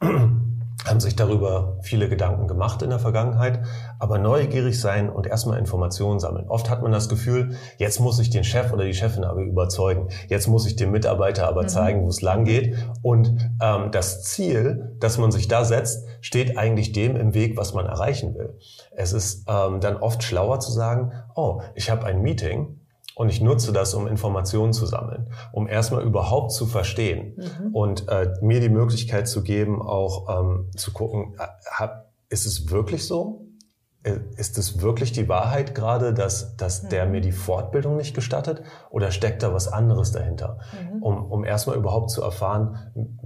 haben 0.86 1.00
sich 1.00 1.16
darüber 1.16 1.78
viele 1.82 2.08
Gedanken 2.08 2.46
gemacht 2.46 2.80
in 2.82 2.90
der 2.90 2.98
Vergangenheit, 2.98 3.60
aber 3.98 4.18
neugierig 4.18 4.80
sein 4.80 5.10
und 5.10 5.26
erstmal 5.26 5.58
Informationen 5.58 6.20
sammeln. 6.20 6.48
Oft 6.48 6.70
hat 6.70 6.82
man 6.82 6.92
das 6.92 7.08
Gefühl, 7.08 7.56
jetzt 7.78 8.00
muss 8.00 8.18
ich 8.18 8.30
den 8.30 8.44
Chef 8.44 8.72
oder 8.72 8.84
die 8.84 8.94
Chefin 8.94 9.24
aber 9.24 9.40
überzeugen, 9.40 10.08
jetzt 10.28 10.46
muss 10.46 10.66
ich 10.66 10.76
dem 10.76 10.92
Mitarbeiter 10.92 11.48
aber 11.48 11.64
mhm. 11.64 11.68
zeigen, 11.68 12.04
wo 12.04 12.08
es 12.08 12.22
lang 12.22 12.44
geht. 12.44 12.76
Und 13.02 13.50
ähm, 13.60 13.90
das 13.90 14.22
Ziel, 14.22 14.96
das 15.00 15.18
man 15.18 15.32
sich 15.32 15.48
da 15.48 15.64
setzt, 15.64 16.06
steht 16.20 16.56
eigentlich 16.56 16.92
dem 16.92 17.16
im 17.16 17.34
Weg, 17.34 17.56
was 17.56 17.74
man 17.74 17.86
erreichen 17.86 18.34
will. 18.34 18.58
Es 18.92 19.12
ist 19.12 19.44
ähm, 19.48 19.80
dann 19.80 19.96
oft 19.96 20.22
schlauer 20.22 20.60
zu 20.60 20.70
sagen, 20.70 21.12
oh, 21.34 21.60
ich 21.74 21.90
habe 21.90 22.06
ein 22.06 22.22
Meeting 22.22 22.80
und 23.16 23.30
ich 23.30 23.40
nutze 23.40 23.72
das, 23.72 23.94
um 23.94 24.06
Informationen 24.06 24.74
zu 24.74 24.84
sammeln, 24.84 25.30
um 25.50 25.66
erstmal 25.66 26.02
überhaupt 26.02 26.52
zu 26.52 26.66
verstehen 26.66 27.34
mhm. 27.36 27.74
und 27.74 28.08
äh, 28.08 28.34
mir 28.42 28.60
die 28.60 28.68
Möglichkeit 28.68 29.26
zu 29.26 29.42
geben, 29.42 29.80
auch 29.80 30.28
ähm, 30.28 30.70
zu 30.76 30.92
gucken, 30.92 31.34
äh, 31.38 31.46
hab, 31.70 32.12
ist 32.28 32.44
es 32.44 32.70
wirklich 32.70 33.06
so? 33.06 33.45
Äh, 34.06 34.20
ist 34.36 34.56
es 34.56 34.80
wirklich 34.80 35.12
die 35.12 35.28
Wahrheit 35.28 35.74
gerade, 35.74 36.14
dass, 36.14 36.56
dass 36.56 36.84
mhm. 36.84 36.88
der 36.90 37.06
mir 37.06 37.20
die 37.20 37.32
Fortbildung 37.32 37.96
nicht 37.96 38.14
gestattet 38.14 38.62
oder 38.90 39.10
steckt 39.10 39.42
da 39.42 39.52
was 39.52 39.66
anderes 39.66 40.12
dahinter? 40.12 40.58
Mhm. 40.72 41.02
Um, 41.02 41.24
um 41.32 41.44
erstmal 41.44 41.76
überhaupt 41.76 42.10
zu 42.10 42.22
erfahren, 42.22 42.78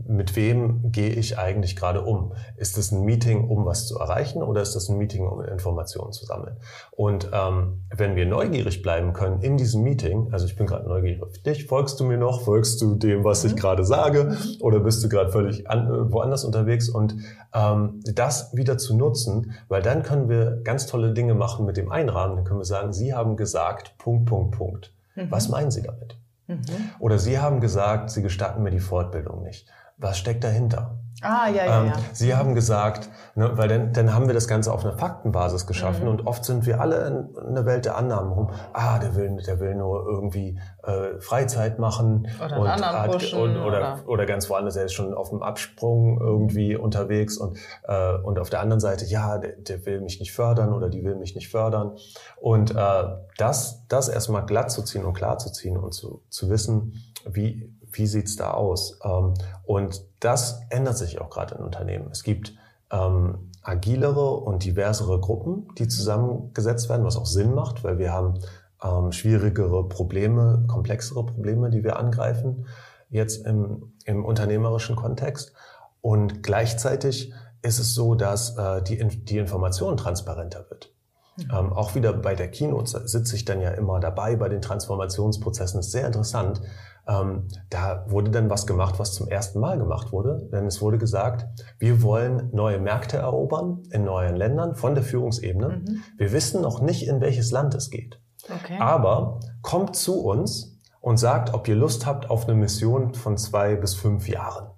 mit 0.07 0.37
wem 0.37 0.91
gehe 0.91 1.11
ich 1.11 1.39
eigentlich 1.39 1.77
gerade 1.77 2.03
um? 2.03 2.33
Ist 2.57 2.79
es 2.79 2.93
ein 2.93 3.05
Meeting, 3.05 3.49
um 3.49 3.67
was 3.67 3.87
zu 3.87 3.99
erreichen 3.99 4.43
oder 4.43 4.63
ist 4.63 4.75
das 4.75 4.89
ein 4.89 4.97
Meeting, 4.97 5.27
um 5.27 5.43
Informationen 5.43 6.13
zu 6.13 6.25
sammeln? 6.25 6.57
Und 6.93 7.31
ähm, 7.33 7.85
wenn 7.95 8.17
wir 8.17 8.27
neugierig 8.27 8.83
bleiben 8.83 9.13
können 9.13 9.41
in 9.43 9.57
diesem 9.57 9.83
Meeting, 9.83 10.33
also 10.33 10.47
ich 10.47 10.57
bin 10.57 10.67
gerade 10.67 10.89
neugierig 10.89 11.23
auf 11.23 11.39
dich, 11.39 11.67
folgst 11.67 12.01
du 12.01 12.05
mir 12.05 12.17
noch, 12.17 12.43
folgst 12.43 12.81
du 12.81 12.95
dem, 12.95 13.23
was 13.25 13.45
mhm. 13.45 13.51
ich 13.51 13.57
gerade 13.57 13.85
sage 13.85 14.25
mhm. 14.25 14.37
oder 14.61 14.81
bist 14.81 15.05
du 15.05 15.09
gerade 15.09 15.31
völlig 15.31 15.69
an, 15.69 16.11
woanders 16.11 16.45
unterwegs 16.45 16.89
und 16.89 17.17
ähm, 17.55 18.01
das 18.15 18.55
wieder 18.57 18.79
zu 18.79 18.97
nutzen, 18.97 19.53
weil 19.69 19.83
dann 19.83 20.03
können 20.03 20.29
wir 20.29 20.63
ganz 20.71 20.87
tolle 20.87 21.13
Dinge 21.13 21.35
machen 21.35 21.67
mit 21.67 21.77
dem 21.77 21.91
Einrahmen. 21.91 22.37
Dann 22.37 22.45
können 22.45 22.61
wir 22.61 22.65
sagen, 22.65 22.93
Sie 22.93 23.13
haben 23.13 23.37
gesagt, 23.37 23.99
Punkt, 23.99 24.27
Punkt, 24.27 24.57
Punkt. 24.57 24.95
Mhm. 25.17 25.29
Was 25.29 25.49
meinen 25.49 25.73
Sie 25.73 25.83
damit? 25.83 26.17
Mhm. 26.47 26.63
Oder 27.01 27.19
Sie 27.19 27.41
haben 27.41 27.61
gesagt, 27.61 28.11
Sie 28.11 28.23
gestatten 28.23 28.63
mir 28.63 28.71
die 28.71 28.79
Fortbildung 28.79 29.43
nicht. 29.43 29.69
Was 30.01 30.19
steckt 30.19 30.45
dahinter? 30.45 31.01
Ah, 31.23 31.49
ja, 31.49 31.67
ja, 31.67 31.83
ähm, 31.83 31.87
ja. 31.89 31.93
Sie 32.13 32.35
haben 32.35 32.55
gesagt, 32.55 33.11
ne, 33.35 33.51
weil 33.55 33.69
dann, 33.69 33.93
dann 33.93 34.15
haben 34.15 34.27
wir 34.27 34.33
das 34.33 34.49
Ganze 34.49 34.73
auf 34.73 34.85
einer 34.85 34.97
Faktenbasis 34.97 35.67
geschaffen 35.67 36.05
mhm. 36.05 36.11
und 36.11 36.27
oft 36.27 36.47
sind 36.47 36.65
wir 36.65 36.81
alle 36.81 37.07
in, 37.07 37.49
in 37.49 37.55
der 37.55 37.67
Welt 37.67 37.85
der 37.85 37.97
Annahmen 37.97 38.33
rum. 38.33 38.51
Ah, 38.73 38.99
der 38.99 39.15
will, 39.17 39.37
der 39.47 39.61
will 39.61 39.75
nur 39.75 40.07
irgendwie 40.07 40.59
äh, 40.83 41.21
Freizeit 41.21 41.79
machen 41.79 42.27
oder, 42.43 42.59
und, 42.59 42.69
hat, 42.69 43.11
pushen, 43.13 43.39
und 43.39 43.57
oder, 43.59 43.67
oder, 43.67 43.99
oder 44.07 44.27
ganz 44.27 44.49
woanders. 44.49 44.77
Er 44.77 44.87
ist 44.87 44.95
schon 44.95 45.13
auf 45.13 45.29
dem 45.29 45.43
Absprung 45.43 46.19
irgendwie 46.19 46.75
mhm. 46.75 46.85
unterwegs 46.85 47.37
und 47.37 47.59
äh, 47.83 48.15
und 48.23 48.39
auf 48.39 48.49
der 48.49 48.61
anderen 48.61 48.81
Seite, 48.81 49.05
ja, 49.05 49.37
der, 49.37 49.57
der 49.59 49.85
will 49.85 50.01
mich 50.01 50.21
nicht 50.21 50.33
fördern 50.33 50.73
oder 50.73 50.89
die 50.89 51.05
will 51.05 51.17
mich 51.17 51.35
nicht 51.35 51.51
fördern. 51.51 51.97
Und 52.41 52.71
äh, 52.75 53.05
das, 53.37 53.87
das 53.89 54.09
erstmal 54.09 54.47
glatt 54.47 54.71
zu 54.71 54.83
ziehen 54.83 55.05
und 55.05 55.13
klar 55.13 55.37
zu 55.37 55.53
ziehen 55.53 55.77
und 55.77 55.93
zu, 55.93 56.23
zu 56.31 56.49
wissen, 56.49 56.95
wie 57.27 57.75
wie 57.93 58.07
sieht's 58.07 58.37
da 58.37 58.53
aus? 58.53 58.99
Ähm, 59.05 59.35
und 59.65 60.05
das 60.21 60.63
ändert 60.71 60.99
sich 60.99 61.21
auch 61.21 61.31
gerade 61.31 61.55
in 61.57 61.63
Unternehmen. 61.63 62.09
Es 62.11 62.23
gibt 62.23 62.55
ähm, 62.91 63.51
agilere 63.63 64.37
und 64.37 64.65
diversere 64.65 65.21
Gruppen, 65.21 65.69
die 65.79 65.89
zusammengesetzt 65.89 66.89
werden, 66.89 67.05
was 67.05 67.17
auch 67.17 67.27
Sinn 67.27 67.55
macht, 67.55 67.85
weil 67.85 67.99
wir 67.99 68.13
haben 68.13 68.41
ähm, 68.83 69.13
schwierigere 69.13 69.89
Probleme, 69.89 70.65
komplexere 70.67 71.25
Probleme, 71.25 71.71
die 71.71 71.85
wir 71.85 71.99
angreifen, 71.99 72.67
jetzt 73.11 73.45
im, 73.47 73.93
im 74.05 74.25
unternehmerischen 74.25 74.97
Kontext. 74.97 75.53
Und 76.01 76.43
gleichzeitig 76.43 77.33
ist 77.63 77.79
es 77.79 77.95
so, 77.95 78.15
dass 78.15 78.57
äh, 78.57 78.83
die, 78.83 79.07
die 79.25 79.39
Information 79.39 79.97
transparenter 79.97 80.65
wird. 80.71 80.93
Mhm. 81.37 81.51
Ähm, 81.53 81.73
auch 81.73 81.95
wieder 81.95 82.13
bei 82.13 82.35
der 82.35 82.51
Keynote 82.51 83.07
sitze 83.07 83.37
ich 83.37 83.45
dann 83.45 83.61
ja 83.61 83.71
immer 83.71 84.01
dabei 84.01 84.37
bei 84.37 84.49
den 84.49 84.63
Transformationsprozessen. 84.63 85.79
Das 85.79 85.87
ist 85.87 85.93
sehr 85.93 86.07
interessant, 86.07 86.63
ähm, 87.07 87.49
da 87.69 88.05
wurde 88.09 88.31
dann 88.31 88.51
was 88.51 88.67
gemacht, 88.67 88.99
was 88.99 89.15
zum 89.15 89.29
ersten 89.29 89.61
Mal 89.61 89.79
gemacht 89.79 90.13
wurde. 90.13 90.49
Denn 90.53 90.67
es 90.67 90.81
wurde 90.81 90.99
gesagt, 90.99 91.47
wir 91.79 92.03
wollen 92.03 92.51
neue 92.53 92.79
Märkte 92.79 93.19
erobern 93.19 93.83
in 93.91 94.05
neuen 94.05 94.37
Ländern 94.37 94.75
von 94.75 94.95
der 94.95 95.05
Führungsebene. 95.05 95.69
Mhm. 95.69 96.03
Wir 96.17 96.33
wissen 96.33 96.63
noch 96.63 96.81
nicht, 96.81 97.07
in 97.07 97.21
welches 97.21 97.51
Land 97.51 97.75
es 97.75 97.91
geht. 97.91 98.21
Okay. 98.45 98.79
Aber 98.79 99.41
kommt 99.63 99.97
zu 99.97 100.25
uns 100.25 100.79
und 101.01 101.19
sagt, 101.19 101.55
ob 101.55 101.69
ihr 101.69 101.77
Lust 101.77 102.07
habt 102.07 102.31
auf 102.31 102.47
eine 102.49 102.57
Mission 102.57 103.15
von 103.15 103.37
zwei 103.37 103.77
bis 103.77 103.95
fünf 103.95 104.29
Jahren 104.29 104.70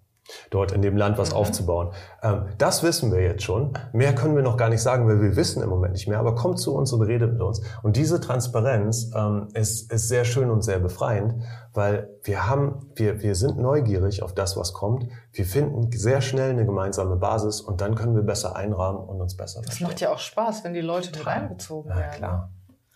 dort 0.51 0.73
in 0.73 0.83
dem 0.83 0.97
Land 0.97 1.19
was 1.19 1.31
mhm. 1.31 1.37
aufzubauen. 1.37 1.93
Ähm, 2.23 2.47
das 2.59 2.83
wissen 2.83 3.13
wir 3.13 3.21
jetzt 3.23 3.43
schon. 3.43 3.73
Mehr 3.93 4.15
können 4.15 4.37
wir 4.37 4.43
noch 4.43 4.57
gar 4.57 4.69
nicht 4.69 4.83
sagen, 4.83 5.07
weil 5.09 5.21
wir 5.21 5.37
wissen 5.37 5.63
im 5.63 5.69
Moment 5.69 5.93
nicht 5.93 6.09
mehr. 6.09 6.19
Aber 6.19 6.35
kommt 6.35 6.59
zu 6.59 6.75
uns 6.75 6.93
und 6.93 7.03
redet 7.03 7.33
mit 7.33 7.43
uns. 7.43 7.63
Und 7.83 7.97
diese 7.97 8.21
Transparenz 8.21 9.11
ähm, 9.15 9.49
ist, 9.55 9.93
ist 9.93 10.09
sehr 10.09 10.25
schön 10.25 10.51
und 10.51 10.63
sehr 10.63 10.79
befreiend, 10.79 11.43
weil 11.73 12.11
wir 12.23 12.49
haben, 12.49 12.91
wir, 12.95 13.23
wir 13.23 13.35
sind 13.35 13.59
neugierig 13.59 14.23
auf 14.23 14.35
das, 14.35 14.57
was 14.57 14.73
kommt. 14.73 15.07
Wir 15.33 15.47
finden 15.47 15.91
sehr 15.93 16.21
schnell 16.21 16.51
eine 16.51 16.67
gemeinsame 16.67 17.17
Basis 17.17 17.61
und 17.61 17.81
dann 17.81 17.95
können 17.95 18.15
wir 18.15 18.23
besser 18.23 18.57
einrahmen 18.57 19.01
und 19.01 19.21
uns 19.21 19.37
besser 19.37 19.63
verstehen. 19.63 19.87
Das 19.87 19.91
macht 19.91 20.01
ja 20.01 20.13
auch 20.13 20.19
Spaß, 20.19 20.65
wenn 20.65 20.75
die 20.75 20.81
Leute 20.81 21.11
mit 21.11 21.27
reinbezogen 21.27 21.91
werden. 21.91 22.03
Ja, 22.03 22.17
klar. 22.17 22.51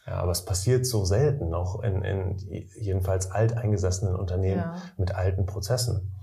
Ja, 0.06 0.14
aber 0.14 0.30
es 0.30 0.44
passiert 0.44 0.86
so 0.86 1.04
selten 1.04 1.48
noch 1.48 1.82
in, 1.82 2.02
in 2.02 2.36
jedenfalls 2.78 3.30
alteingesessenen 3.32 4.14
Unternehmen 4.14 4.60
ja. 4.60 4.76
mit 4.96 5.14
alten 5.14 5.46
Prozessen. 5.46 6.15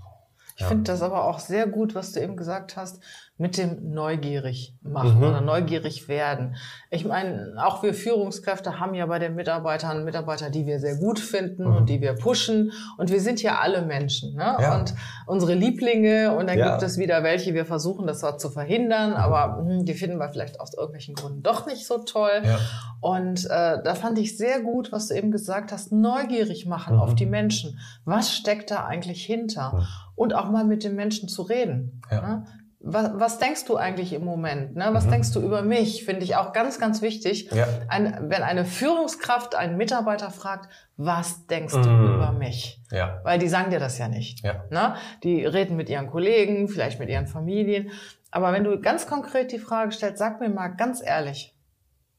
Ich 0.54 0.62
ja. 0.62 0.68
finde 0.68 0.84
das 0.84 1.02
aber 1.02 1.24
auch 1.24 1.38
sehr 1.38 1.66
gut, 1.66 1.94
was 1.94 2.12
du 2.12 2.20
eben 2.20 2.36
gesagt 2.36 2.76
hast, 2.76 3.02
mit 3.36 3.58
dem 3.58 3.90
neugierig 3.92 4.76
machen 4.80 5.16
mhm. 5.16 5.24
oder 5.24 5.40
neugierig 5.40 6.06
werden. 6.06 6.54
Ich 6.90 7.04
meine, 7.04 7.54
auch 7.58 7.82
wir 7.82 7.92
Führungskräfte 7.92 8.78
haben 8.78 8.94
ja 8.94 9.06
bei 9.06 9.18
den 9.18 9.34
Mitarbeitern 9.34 10.04
Mitarbeiter, 10.04 10.50
die 10.50 10.66
wir 10.66 10.78
sehr 10.78 10.96
gut 10.96 11.18
finden 11.18 11.64
mhm. 11.64 11.76
und 11.76 11.88
die 11.88 12.00
wir 12.00 12.12
pushen. 12.12 12.70
Und 12.96 13.10
wir 13.10 13.20
sind 13.20 13.42
ja 13.42 13.58
alle 13.58 13.82
Menschen. 13.82 14.36
Ne? 14.36 14.56
Ja. 14.60 14.78
Und 14.78 14.94
unsere 15.26 15.54
Lieblinge, 15.54 16.36
und 16.36 16.48
dann 16.48 16.58
ja. 16.58 16.70
gibt 16.70 16.84
es 16.84 16.96
wieder 16.96 17.24
welche, 17.24 17.54
wir 17.54 17.66
versuchen 17.66 18.06
das 18.06 18.20
zwar 18.20 18.38
zu 18.38 18.50
verhindern, 18.50 19.10
mhm. 19.10 19.16
aber 19.16 19.58
hm, 19.58 19.84
die 19.84 19.94
finden 19.94 20.18
wir 20.18 20.28
vielleicht 20.28 20.60
aus 20.60 20.72
irgendwelchen 20.72 21.16
Gründen 21.16 21.42
doch 21.42 21.66
nicht 21.66 21.86
so 21.86 21.98
toll. 21.98 22.42
Ja. 22.44 22.58
Und 23.00 23.46
äh, 23.46 23.82
da 23.82 23.94
fand 23.96 24.16
ich 24.20 24.36
sehr 24.38 24.60
gut, 24.60 24.92
was 24.92 25.08
du 25.08 25.14
eben 25.14 25.32
gesagt 25.32 25.72
hast, 25.72 25.90
neugierig 25.90 26.66
machen 26.66 26.96
auf 26.96 27.10
mhm. 27.10 27.16
die 27.16 27.26
Menschen. 27.26 27.80
Was 28.04 28.32
steckt 28.32 28.70
da 28.70 28.84
eigentlich 28.84 29.24
hinter? 29.24 29.88
Und 30.14 30.34
auch 30.34 30.48
mal 30.48 30.64
mit 30.64 30.84
den 30.84 30.94
Menschen 30.94 31.28
zu 31.28 31.42
reden. 31.42 32.00
Ja. 32.08 32.20
Ne? 32.20 32.46
Was, 32.86 33.10
was 33.14 33.38
denkst 33.38 33.64
du 33.64 33.76
eigentlich 33.76 34.12
im 34.12 34.24
Moment? 34.24 34.76
Ne? 34.76 34.88
Was 34.92 35.06
mhm. 35.06 35.12
denkst 35.12 35.32
du 35.32 35.40
über 35.40 35.62
mich? 35.62 36.04
Finde 36.04 36.22
ich 36.22 36.36
auch 36.36 36.52
ganz, 36.52 36.78
ganz 36.78 37.00
wichtig. 37.00 37.50
Ja. 37.50 37.66
Ein, 37.88 38.26
wenn 38.28 38.42
eine 38.42 38.66
Führungskraft 38.66 39.54
einen 39.54 39.76
Mitarbeiter 39.78 40.30
fragt, 40.30 40.68
was 40.96 41.46
denkst 41.46 41.74
mhm. 41.74 41.82
du 41.82 42.14
über 42.14 42.32
mich? 42.32 42.82
Ja. 42.90 43.20
Weil 43.24 43.38
die 43.38 43.48
sagen 43.48 43.70
dir 43.70 43.80
das 43.80 43.96
ja 43.98 44.08
nicht. 44.08 44.44
Ja. 44.44 44.64
Ne? 44.70 44.96
Die 45.22 45.46
reden 45.46 45.76
mit 45.76 45.88
ihren 45.88 46.08
Kollegen, 46.08 46.68
vielleicht 46.68 47.00
mit 47.00 47.08
ihren 47.08 47.26
Familien. 47.26 47.90
Aber 48.30 48.52
wenn 48.52 48.64
du 48.64 48.78
ganz 48.80 49.06
konkret 49.06 49.50
die 49.52 49.58
Frage 49.58 49.92
stellst, 49.92 50.18
sag 50.18 50.40
mir 50.40 50.50
mal 50.50 50.68
ganz 50.68 51.02
ehrlich, 51.02 51.56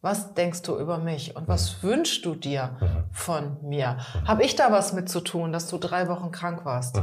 was 0.01 0.34
denkst 0.34 0.63
du 0.63 0.80
über 0.80 0.97
mich 0.97 1.36
und 1.36 1.47
was 1.47 1.84
mhm. 1.84 1.88
wünschst 1.89 2.25
du 2.25 2.34
dir 2.34 2.78
mhm. 2.80 2.88
von 3.12 3.58
mir? 3.62 3.97
Mhm. 4.13 4.28
Habe 4.28 4.43
ich 4.43 4.56
da 4.56 4.71
was 4.71 4.93
mit 4.93 5.10
zu 5.10 5.19
tun, 5.19 5.51
dass 5.51 5.67
du 5.67 5.78
drei 5.78 6.08
Wochen 6.08 6.32
krank 6.32 6.65
warst? 6.65 6.97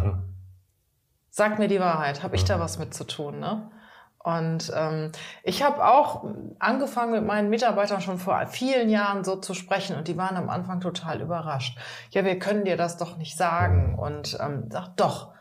Sag 1.34 1.58
mir 1.58 1.66
die 1.66 1.80
Wahrheit, 1.80 2.22
habe 2.22 2.36
ich 2.36 2.44
da 2.44 2.58
mhm. 2.58 2.60
was 2.60 2.78
mit 2.78 2.92
zu 2.92 3.04
tun? 3.04 3.40
Ne? 3.40 3.70
Und 4.18 4.70
ähm, 4.76 5.12
ich 5.42 5.62
habe 5.62 5.82
auch 5.82 6.24
angefangen 6.58 7.12
mit 7.12 7.24
meinen 7.24 7.48
Mitarbeitern 7.48 8.02
schon 8.02 8.18
vor 8.18 8.46
vielen 8.48 8.90
Jahren 8.90 9.24
so 9.24 9.36
zu 9.36 9.54
sprechen 9.54 9.96
und 9.96 10.08
die 10.08 10.18
waren 10.18 10.36
am 10.36 10.50
Anfang 10.50 10.80
total 10.80 11.22
überrascht. 11.22 11.78
Ja, 12.10 12.26
wir 12.26 12.38
können 12.38 12.66
dir 12.66 12.76
das 12.76 12.98
doch 12.98 13.16
nicht 13.16 13.38
sagen. 13.38 13.92
Mhm. 13.92 13.98
Und 13.98 14.38
ähm, 14.42 14.68
sag 14.70 14.94
doch, 14.98 15.32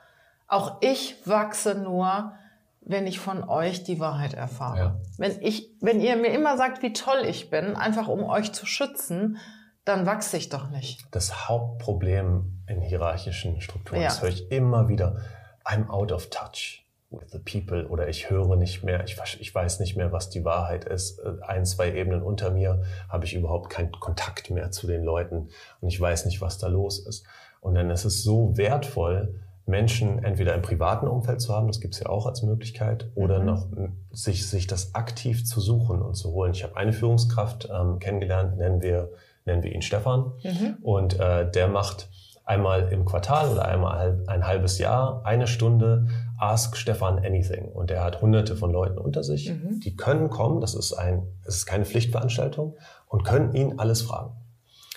auch 0.47 0.77
ich 0.79 1.27
wachse 1.27 1.75
nur, 1.75 2.31
wenn 2.79 3.05
ich 3.05 3.19
von 3.19 3.43
euch 3.43 3.83
die 3.83 3.99
Wahrheit 3.99 4.33
erfahre. 4.33 4.77
Ja. 4.77 4.95
Wenn 5.17 5.41
ich, 5.41 5.71
wenn 5.81 5.99
ihr 5.99 6.15
mir 6.15 6.33
immer 6.33 6.55
sagt, 6.55 6.81
wie 6.83 6.93
toll 6.93 7.25
ich 7.27 7.49
bin, 7.49 7.75
einfach 7.75 8.07
um 8.07 8.23
euch 8.23 8.53
zu 8.53 8.65
schützen, 8.65 9.39
dann 9.83 10.05
wachse 10.05 10.37
ich 10.37 10.47
doch 10.47 10.69
nicht. 10.69 11.05
Das 11.11 11.49
Hauptproblem 11.49 12.63
in 12.67 12.79
hierarchischen 12.79 13.59
Strukturen, 13.59 13.99
ja. 13.99 14.07
das 14.07 14.21
höre 14.21 14.29
ich 14.29 14.49
immer 14.51 14.87
wieder 14.87 15.17
I'm 15.65 15.89
out 15.89 16.11
of 16.11 16.29
touch 16.29 16.85
with 17.11 17.31
the 17.31 17.39
people 17.39 17.87
oder 17.87 18.07
ich 18.07 18.29
höre 18.29 18.55
nicht 18.55 18.83
mehr, 18.83 19.03
ich, 19.03 19.17
ich 19.39 19.53
weiß 19.53 19.79
nicht 19.79 19.97
mehr, 19.97 20.11
was 20.11 20.29
die 20.29 20.45
Wahrheit 20.45 20.85
ist. 20.85 21.19
Äh, 21.19 21.41
ein, 21.41 21.65
zwei 21.65 21.93
Ebenen 21.93 22.23
unter 22.23 22.51
mir 22.51 22.83
habe 23.09 23.25
ich 23.25 23.33
überhaupt 23.33 23.69
keinen 23.69 23.91
Kontakt 23.91 24.49
mehr 24.49 24.71
zu 24.71 24.87
den 24.87 25.03
Leuten 25.03 25.49
und 25.81 25.89
ich 25.89 25.99
weiß 25.99 26.25
nicht, 26.25 26.41
was 26.41 26.57
da 26.57 26.67
los 26.67 26.99
ist. 26.99 27.25
Und 27.59 27.75
dann 27.75 27.89
ist 27.89 28.05
es 28.05 28.23
so 28.23 28.57
wertvoll, 28.57 29.35
Menschen 29.67 30.23
entweder 30.23 30.55
im 30.55 30.61
privaten 30.61 31.07
Umfeld 31.07 31.41
zu 31.41 31.53
haben, 31.53 31.67
das 31.67 31.79
gibt 31.79 31.93
es 31.93 31.99
ja 31.99 32.07
auch 32.07 32.25
als 32.25 32.41
Möglichkeit, 32.41 33.09
oder 33.15 33.39
mhm. 33.39 33.45
noch 33.45 33.67
sich, 34.11 34.47
sich 34.47 34.67
das 34.67 34.95
aktiv 34.95 35.45
zu 35.45 35.61
suchen 35.61 36.01
und 36.01 36.15
zu 36.15 36.31
holen. 36.31 36.51
Ich 36.53 36.63
habe 36.63 36.77
eine 36.77 36.93
Führungskraft 36.93 37.69
ähm, 37.71 37.99
kennengelernt, 37.99 38.57
nennen 38.57 38.81
wir, 38.81 39.11
nennen 39.45 39.61
wir 39.63 39.71
ihn 39.71 39.81
Stefan, 39.81 40.33
mhm. 40.43 40.77
und 40.81 41.19
äh, 41.19 41.49
der 41.49 41.67
macht 41.67 42.09
einmal 42.45 42.91
im 42.91 43.05
Quartal 43.05 43.51
oder 43.51 43.65
einmal 43.65 44.23
ein 44.27 44.45
halbes 44.45 44.77
Jahr 44.77 45.21
eine 45.25 45.47
Stunde 45.47 46.07
Ask 46.37 46.75
Stefan 46.75 47.19
Anything. 47.19 47.65
Und 47.65 47.91
er 47.91 48.03
hat 48.03 48.21
hunderte 48.21 48.55
von 48.55 48.71
Leuten 48.71 48.97
unter 48.97 49.23
sich, 49.23 49.51
mhm. 49.51 49.79
die 49.79 49.95
können 49.95 50.29
kommen, 50.29 50.59
das 50.59 50.73
ist, 50.73 50.93
ein, 50.93 51.27
das 51.45 51.57
ist 51.57 51.65
keine 51.65 51.85
Pflichtveranstaltung, 51.85 52.75
und 53.07 53.23
können 53.23 53.53
ihn 53.53 53.79
alles 53.79 54.01
fragen. 54.01 54.33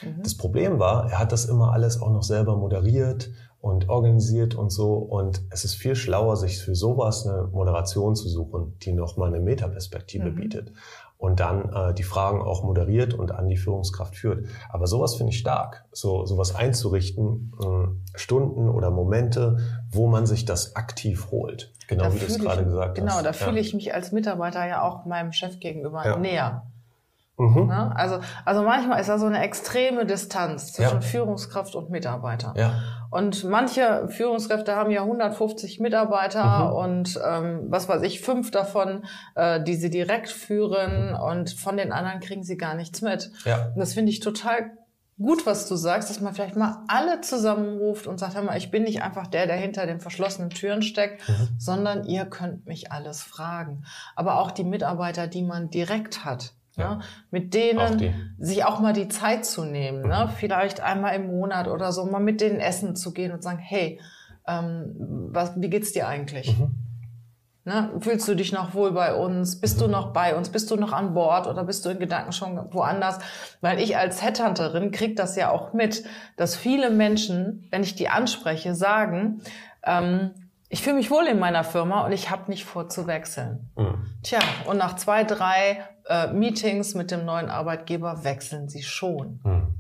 Mhm. 0.03 0.23
Das 0.23 0.37
Problem 0.37 0.79
war, 0.79 1.11
er 1.11 1.19
hat 1.19 1.33
das 1.33 1.45
immer 1.45 1.73
alles 1.73 2.01
auch 2.01 2.11
noch 2.11 2.23
selber 2.23 2.57
moderiert 2.57 3.31
und 3.61 3.89
organisiert 3.89 4.55
und 4.55 4.71
so. 4.71 4.95
Und 4.95 5.43
es 5.51 5.65
ist 5.65 5.75
viel 5.75 5.97
schlauer, 5.97 6.37
sich 6.37 6.59
für 6.59 6.75
sowas 6.75 7.27
eine 7.27 7.49
Moderation 7.49 8.15
zu 8.15 8.29
suchen, 8.29 8.77
die 8.83 8.93
nochmal 8.93 9.29
eine 9.29 9.41
Metaperspektive 9.41 10.31
mhm. 10.31 10.35
bietet 10.35 10.73
und 11.25 11.41
dann 11.41 11.73
äh, 11.73 11.95
die 11.95 12.03
Fragen 12.03 12.43
auch 12.43 12.63
moderiert 12.63 13.15
und 13.15 13.33
an 13.33 13.49
die 13.49 13.57
Führungskraft 13.57 14.15
führt. 14.15 14.47
Aber 14.69 14.87
sowas 14.87 15.15
finde 15.15 15.33
ich 15.33 15.39
stark, 15.39 15.87
so 15.91 16.27
sowas 16.27 16.55
einzurichten, 16.55 17.53
äh, 17.59 18.19
Stunden 18.19 18.69
oder 18.69 18.91
Momente, 18.91 19.57
wo 19.91 20.07
man 20.07 20.27
sich 20.27 20.45
das 20.45 20.77
aktiv 20.77 21.29
holt. 21.31 21.73
Genau 21.89 22.05
da 22.05 22.15
wie 22.15 22.19
du 22.19 22.27
es 22.27 22.39
gerade 22.39 22.65
gesagt 22.65 22.97
genau, 22.97 23.09
hast. 23.09 23.19
Genau, 23.19 23.27
da 23.27 23.33
fühle 23.33 23.59
ich 23.59 23.73
mich 23.73 23.95
als 23.95 24.13
Mitarbeiter 24.13 24.67
ja 24.67 24.83
auch 24.83 25.07
meinem 25.07 25.33
Chef 25.33 25.61
gegenüber 25.61 26.05
ja. 26.05 26.17
näher. 26.19 26.67
Mhm. 27.37 27.66
Ne? 27.66 27.92
Also, 27.97 28.20
also 28.44 28.62
manchmal 28.62 29.01
ist 29.01 29.09
da 29.09 29.18
so 29.18 29.27
eine 29.27 29.42
extreme 29.42 30.07
Distanz 30.07 30.73
zwischen 30.73 30.97
ja. 30.97 31.01
Führungskraft 31.01 31.75
und 31.75 31.90
Mitarbeiter. 31.90 32.55
Ja. 32.57 32.75
Und 33.11 33.44
manche 33.44 34.09
Führungskräfte 34.09 34.77
haben 34.77 34.90
ja 34.90 35.03
150 35.03 35.81
Mitarbeiter 35.81 36.70
mhm. 36.70 36.77
und 36.77 37.20
ähm, 37.25 37.66
was 37.68 37.88
weiß 37.88 38.03
ich, 38.03 38.20
fünf 38.20 38.51
davon, 38.51 39.05
äh, 39.35 39.62
die 39.62 39.75
sie 39.75 39.90
direkt 39.90 40.31
führen 40.31 41.11
mhm. 41.11 41.20
und 41.20 41.51
von 41.51 41.77
den 41.77 41.92
anderen 41.92 42.20
kriegen 42.20 42.44
sie 42.44 42.57
gar 42.57 42.75
nichts 42.75 43.03
mit. 43.03 43.31
Ja. 43.44 43.66
Und 43.75 43.79
das 43.79 43.94
finde 43.94 44.11
ich 44.11 44.20
total 44.20 44.70
gut, 45.18 45.47
was 45.47 45.68
du 45.68 45.77
sagst, 45.77 46.11
dass 46.11 46.20
man 46.20 46.35
vielleicht 46.35 46.57
mal 46.57 46.85
alle 46.88 47.20
zusammenruft 47.20 48.07
und 48.07 48.18
sagt, 48.18 48.35
hör 48.35 48.42
mal, 48.42 48.57
ich 48.57 48.70
bin 48.70 48.83
nicht 48.83 49.03
einfach 49.03 49.27
der, 49.27 49.47
der 49.47 49.57
hinter 49.57 49.87
den 49.87 50.01
verschlossenen 50.01 50.51
Türen 50.51 50.83
steckt, 50.83 51.29
mhm. 51.29 51.49
sondern 51.59 52.05
ihr 52.05 52.27
könnt 52.27 52.66
mich 52.66 52.90
alles 52.90 53.23
fragen. 53.23 53.85
Aber 54.16 54.40
auch 54.40 54.51
die 54.51 54.64
Mitarbeiter, 54.64 55.27
die 55.27 55.42
man 55.42 55.70
direkt 55.70 56.25
hat. 56.25 56.55
Ja. 56.77 57.01
Mit 57.31 57.55
denen 57.55 57.79
auch 57.79 57.95
sich 58.39 58.65
auch 58.65 58.81
mal 58.81 58.93
die 58.93 59.09
Zeit 59.09 59.45
zu 59.47 59.65
nehmen, 59.65 60.03
ne? 60.03 60.05
mhm. 60.05 60.11
ne? 60.11 60.31
vielleicht 60.37 60.81
einmal 60.81 61.15
im 61.15 61.27
Monat 61.27 61.69
oder 61.69 61.93
so, 61.93 62.05
mal 62.05 62.21
mit 62.21 62.41
denen 62.41 62.61
essen 62.61 62.97
zu 62.97 63.13
gehen 63.13 63.33
und 63.33 63.43
sagen, 63.43 63.59
hey, 63.59 64.01
ähm, 64.47 64.95
was, 65.31 65.53
wie 65.61 65.71
geht's 65.71 65.93
dir 65.93 66.09
eigentlich? 66.09 66.59
Mhm. 66.59 66.75
Ne? 67.67 67.93
Fühlst 68.01 68.29
du 68.29 68.35
dich 68.35 68.53
noch 68.53 68.75
wohl 68.75 68.93
bei 68.93 69.15
uns? 69.15 69.61
Bist 69.61 69.81
du 69.81 69.87
mhm. 69.87 69.93
noch 69.93 70.13
bei 70.13 70.37
uns? 70.37 70.51
Bist 70.51 70.71
du 70.71 70.77
noch 70.77 70.93
an 70.93 71.15
Bord 71.15 71.47
oder 71.47 71.65
bist 71.65 71.85
du 71.85 71.91
in 71.91 71.99
Gedanken 71.99 72.33
schon 72.33 72.57
woanders? 72.75 73.19
Weil 73.61 73.81
ich 73.81 73.97
als 73.97 74.23
Headhunterin 74.23 74.91
krieg 74.91 75.17
das 75.17 75.37
ja 75.37 75.51
auch 75.51 75.73
mit, 75.73 76.05
dass 76.37 76.57
viele 76.57 76.91
Menschen, 76.91 77.67
wenn 77.71 77.83
ich 77.83 77.95
die 77.95 78.09
anspreche, 78.09 78.75
sagen, 78.75 79.41
ähm, 79.83 80.33
ich 80.75 80.83
fühle 80.83 80.97
mich 80.97 81.09
wohl 81.09 81.29
in 81.29 81.39
meiner 81.39 81.63
Firma 81.63 82.05
und 82.05 82.11
ich 82.11 82.31
habe 82.31 82.51
nicht 82.51 82.65
vor 82.65 82.89
zu 82.89 83.07
wechseln. 83.07 83.71
Mhm. 83.77 84.07
Tja, 84.25 84.41
und 84.67 84.77
nach 84.77 84.97
zwei, 84.97 85.23
drei 85.23 85.85
äh, 86.09 86.33
Meetings 86.33 86.97
mit 86.97 87.13
dem 87.13 87.25
neuen 87.25 87.49
Arbeitgeber 87.49 88.25
wechseln 88.25 88.69
sie 88.69 88.83
schon. 88.83 89.39
Mhm. 89.45 89.75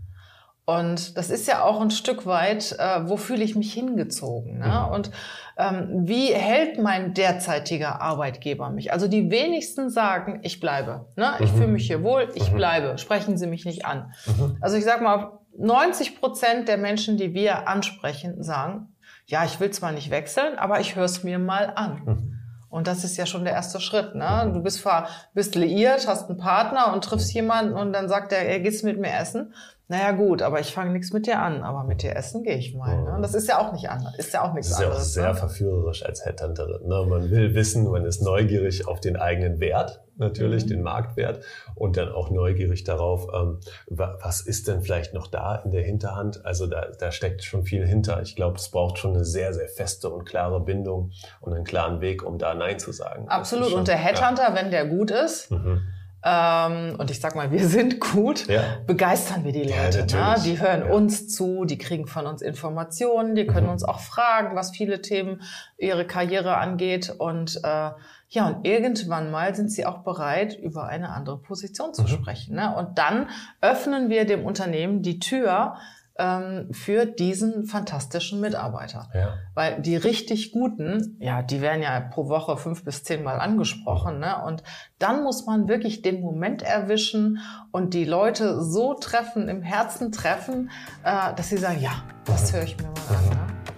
Und 0.66 1.18
das 1.18 1.30
ist 1.30 1.48
ja 1.48 1.64
auch 1.64 1.80
ein 1.80 1.90
Stück 1.90 2.26
weit, 2.26 2.76
äh, 2.78 3.08
wo 3.08 3.16
fühle 3.16 3.42
ich 3.42 3.56
mich 3.56 3.72
hingezogen? 3.72 4.58
Ne? 4.58 4.84
Mhm. 4.86 4.94
Und 4.94 5.10
ähm, 5.56 5.88
wie 6.04 6.32
hält 6.32 6.78
mein 6.78 7.12
derzeitiger 7.12 8.00
Arbeitgeber 8.00 8.70
mich? 8.70 8.92
Also 8.92 9.08
die 9.08 9.32
wenigsten 9.32 9.90
sagen, 9.90 10.38
ich 10.44 10.60
bleibe. 10.60 11.06
Ne? 11.16 11.32
Ich 11.40 11.50
mhm. 11.50 11.56
fühle 11.56 11.68
mich 11.72 11.88
hier 11.88 12.04
wohl, 12.04 12.28
ich 12.36 12.52
mhm. 12.52 12.56
bleibe. 12.56 12.98
Sprechen 12.98 13.36
Sie 13.36 13.48
mich 13.48 13.64
nicht 13.64 13.84
an. 13.84 14.12
Mhm. 14.26 14.58
Also 14.60 14.76
ich 14.76 14.84
sag 14.84 15.02
mal, 15.02 15.40
90 15.58 16.20
Prozent 16.20 16.68
der 16.68 16.78
Menschen, 16.78 17.16
die 17.16 17.34
wir 17.34 17.66
ansprechen, 17.66 18.44
sagen, 18.44 18.93
ja, 19.26 19.44
ich 19.44 19.58
will 19.60 19.70
zwar 19.70 19.92
nicht 19.92 20.10
wechseln, 20.10 20.58
aber 20.58 20.80
ich 20.80 20.96
höre 20.96 21.04
es 21.04 21.24
mir 21.24 21.38
mal 21.38 21.72
an. 21.74 22.02
Mhm. 22.04 22.30
Und 22.68 22.88
das 22.88 23.04
ist 23.04 23.16
ja 23.16 23.24
schon 23.24 23.44
der 23.44 23.52
erste 23.52 23.80
Schritt. 23.80 24.14
Ne? 24.14 24.46
Mhm. 24.46 24.54
Du 24.54 24.62
bist, 24.62 24.84
bist 25.32 25.54
liiert, 25.54 26.06
hast 26.08 26.28
einen 26.28 26.38
Partner 26.38 26.92
und 26.92 27.04
triffst 27.04 27.32
jemanden 27.32 27.74
und 27.74 27.92
dann 27.92 28.08
sagt 28.08 28.32
er, 28.32 28.40
er 28.40 28.60
geht's 28.60 28.82
mit 28.82 28.98
mir 28.98 29.12
essen. 29.14 29.54
Naja 29.86 30.12
gut, 30.12 30.40
aber 30.40 30.60
ich 30.60 30.72
fange 30.72 30.92
nichts 30.92 31.12
mit 31.12 31.26
dir 31.26 31.38
an, 31.40 31.62
aber 31.62 31.84
mit 31.84 32.02
dir 32.02 32.16
essen 32.16 32.42
gehe 32.42 32.56
ich 32.56 32.74
mal. 32.74 33.02
Ne? 33.02 33.18
Das 33.20 33.34
ist 33.34 33.46
ja 33.48 33.58
auch 33.58 33.70
nicht 33.72 33.90
anders, 33.90 34.16
ist 34.16 34.32
ja 34.32 34.42
auch 34.42 34.54
nichts 34.54 34.72
anderes. 34.72 34.96
Das 34.96 35.06
ist 35.08 35.16
ja 35.16 35.22
auch 35.22 35.26
sehr 35.26 35.34
ne? 35.34 35.38
verführerisch 35.38 36.06
als 36.06 36.24
Headhunterin. 36.24 36.88
Ne? 36.88 37.04
Man 37.06 37.30
will 37.30 37.54
wissen, 37.54 37.90
man 37.90 38.06
ist 38.06 38.22
neugierig 38.22 38.88
auf 38.88 39.00
den 39.00 39.16
eigenen 39.16 39.60
Wert, 39.60 40.02
natürlich 40.16 40.64
mhm. 40.64 40.68
den 40.68 40.82
Marktwert 40.82 41.40
und 41.74 41.98
dann 41.98 42.10
auch 42.10 42.30
neugierig 42.30 42.84
darauf, 42.84 43.28
ähm, 43.34 43.60
was 43.86 44.40
ist 44.40 44.68
denn 44.68 44.80
vielleicht 44.80 45.12
noch 45.12 45.26
da 45.26 45.56
in 45.56 45.70
der 45.70 45.82
Hinterhand. 45.82 46.46
Also 46.46 46.66
da, 46.66 46.86
da 46.98 47.12
steckt 47.12 47.44
schon 47.44 47.64
viel 47.64 47.86
hinter. 47.86 48.22
Ich 48.22 48.36
glaube, 48.36 48.56
es 48.56 48.70
braucht 48.70 48.96
schon 48.96 49.14
eine 49.14 49.26
sehr, 49.26 49.52
sehr 49.52 49.68
feste 49.68 50.08
und 50.08 50.24
klare 50.24 50.60
Bindung 50.60 51.10
und 51.42 51.52
einen 51.52 51.64
klaren 51.64 52.00
Weg, 52.00 52.22
um 52.22 52.38
da 52.38 52.54
Nein 52.54 52.78
zu 52.78 52.90
sagen. 52.90 53.28
Absolut. 53.28 53.68
Schon, 53.68 53.80
und 53.80 53.88
der 53.88 53.96
Headhunter, 53.96 54.48
ja. 54.48 54.54
wenn 54.54 54.70
der 54.70 54.86
gut 54.86 55.10
ist, 55.10 55.50
mhm 55.50 55.82
ähm, 56.26 56.96
und 56.96 57.10
ich 57.10 57.20
sag 57.20 57.36
mal, 57.36 57.52
wir 57.52 57.68
sind 57.68 58.00
gut, 58.00 58.46
ja. 58.48 58.62
begeistern 58.86 59.44
wir 59.44 59.52
die 59.52 59.64
Leute. 59.64 60.06
Ja, 60.08 60.36
ne? 60.36 60.42
Die 60.42 60.58
hören 60.58 60.86
ja. 60.86 60.92
uns 60.92 61.28
zu, 61.28 61.66
die 61.66 61.76
kriegen 61.76 62.06
von 62.06 62.26
uns 62.26 62.40
Informationen, 62.40 63.34
die 63.34 63.46
können 63.46 63.66
mhm. 63.66 63.72
uns 63.74 63.84
auch 63.84 64.00
fragen, 64.00 64.56
was 64.56 64.70
viele 64.70 65.02
Themen 65.02 65.42
ihre 65.76 66.06
Karriere 66.06 66.56
angeht. 66.56 67.14
Und 67.18 67.60
äh, 67.62 67.90
ja, 68.30 68.46
und 68.46 68.66
irgendwann 68.66 69.30
mal 69.30 69.54
sind 69.54 69.70
sie 69.70 69.84
auch 69.84 69.98
bereit, 69.98 70.58
über 70.58 70.86
eine 70.86 71.10
andere 71.10 71.36
Position 71.36 71.92
zu 71.92 72.02
mhm. 72.02 72.08
sprechen. 72.08 72.56
Ne? 72.56 72.74
Und 72.74 72.96
dann 72.96 73.28
öffnen 73.60 74.08
wir 74.08 74.24
dem 74.24 74.46
Unternehmen 74.46 75.02
die 75.02 75.18
Tür 75.18 75.76
ähm, 76.18 76.68
für 76.72 77.06
diesen 77.06 77.64
fantastischen 77.64 78.40
Mitarbeiter. 78.40 79.08
Ja. 79.14 79.34
Weil 79.54 79.80
die 79.80 79.96
richtig 79.96 80.52
guten, 80.52 81.16
ja, 81.20 81.42
die 81.42 81.60
werden 81.60 81.82
ja 81.82 82.00
pro 82.00 82.28
Woche 82.28 82.56
fünf 82.56 82.84
bis 82.84 83.02
zehn 83.02 83.22
Mal 83.22 83.40
angesprochen. 83.40 84.20
Ne? 84.20 84.42
Und 84.44 84.62
dann 84.98 85.24
muss 85.24 85.46
man 85.46 85.68
wirklich 85.68 86.02
den 86.02 86.20
Moment 86.20 86.62
erwischen 86.62 87.40
und 87.72 87.94
die 87.94 88.04
Leute 88.04 88.62
so 88.62 88.94
treffen, 88.94 89.48
im 89.48 89.62
Herzen 89.62 90.12
treffen, 90.12 90.70
äh, 91.02 91.34
dass 91.34 91.48
sie 91.48 91.58
sagen, 91.58 91.80
ja, 91.80 92.04
das 92.24 92.52
höre 92.52 92.62
ich 92.62 92.76
mir 92.76 92.84
mal 92.84 93.16
an. 93.16 93.24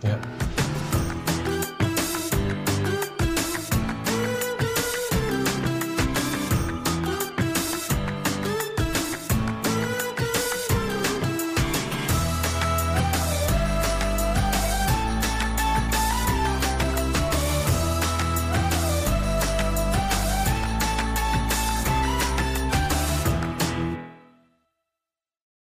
Ne? 0.03 0.11
Ja. 0.11 0.36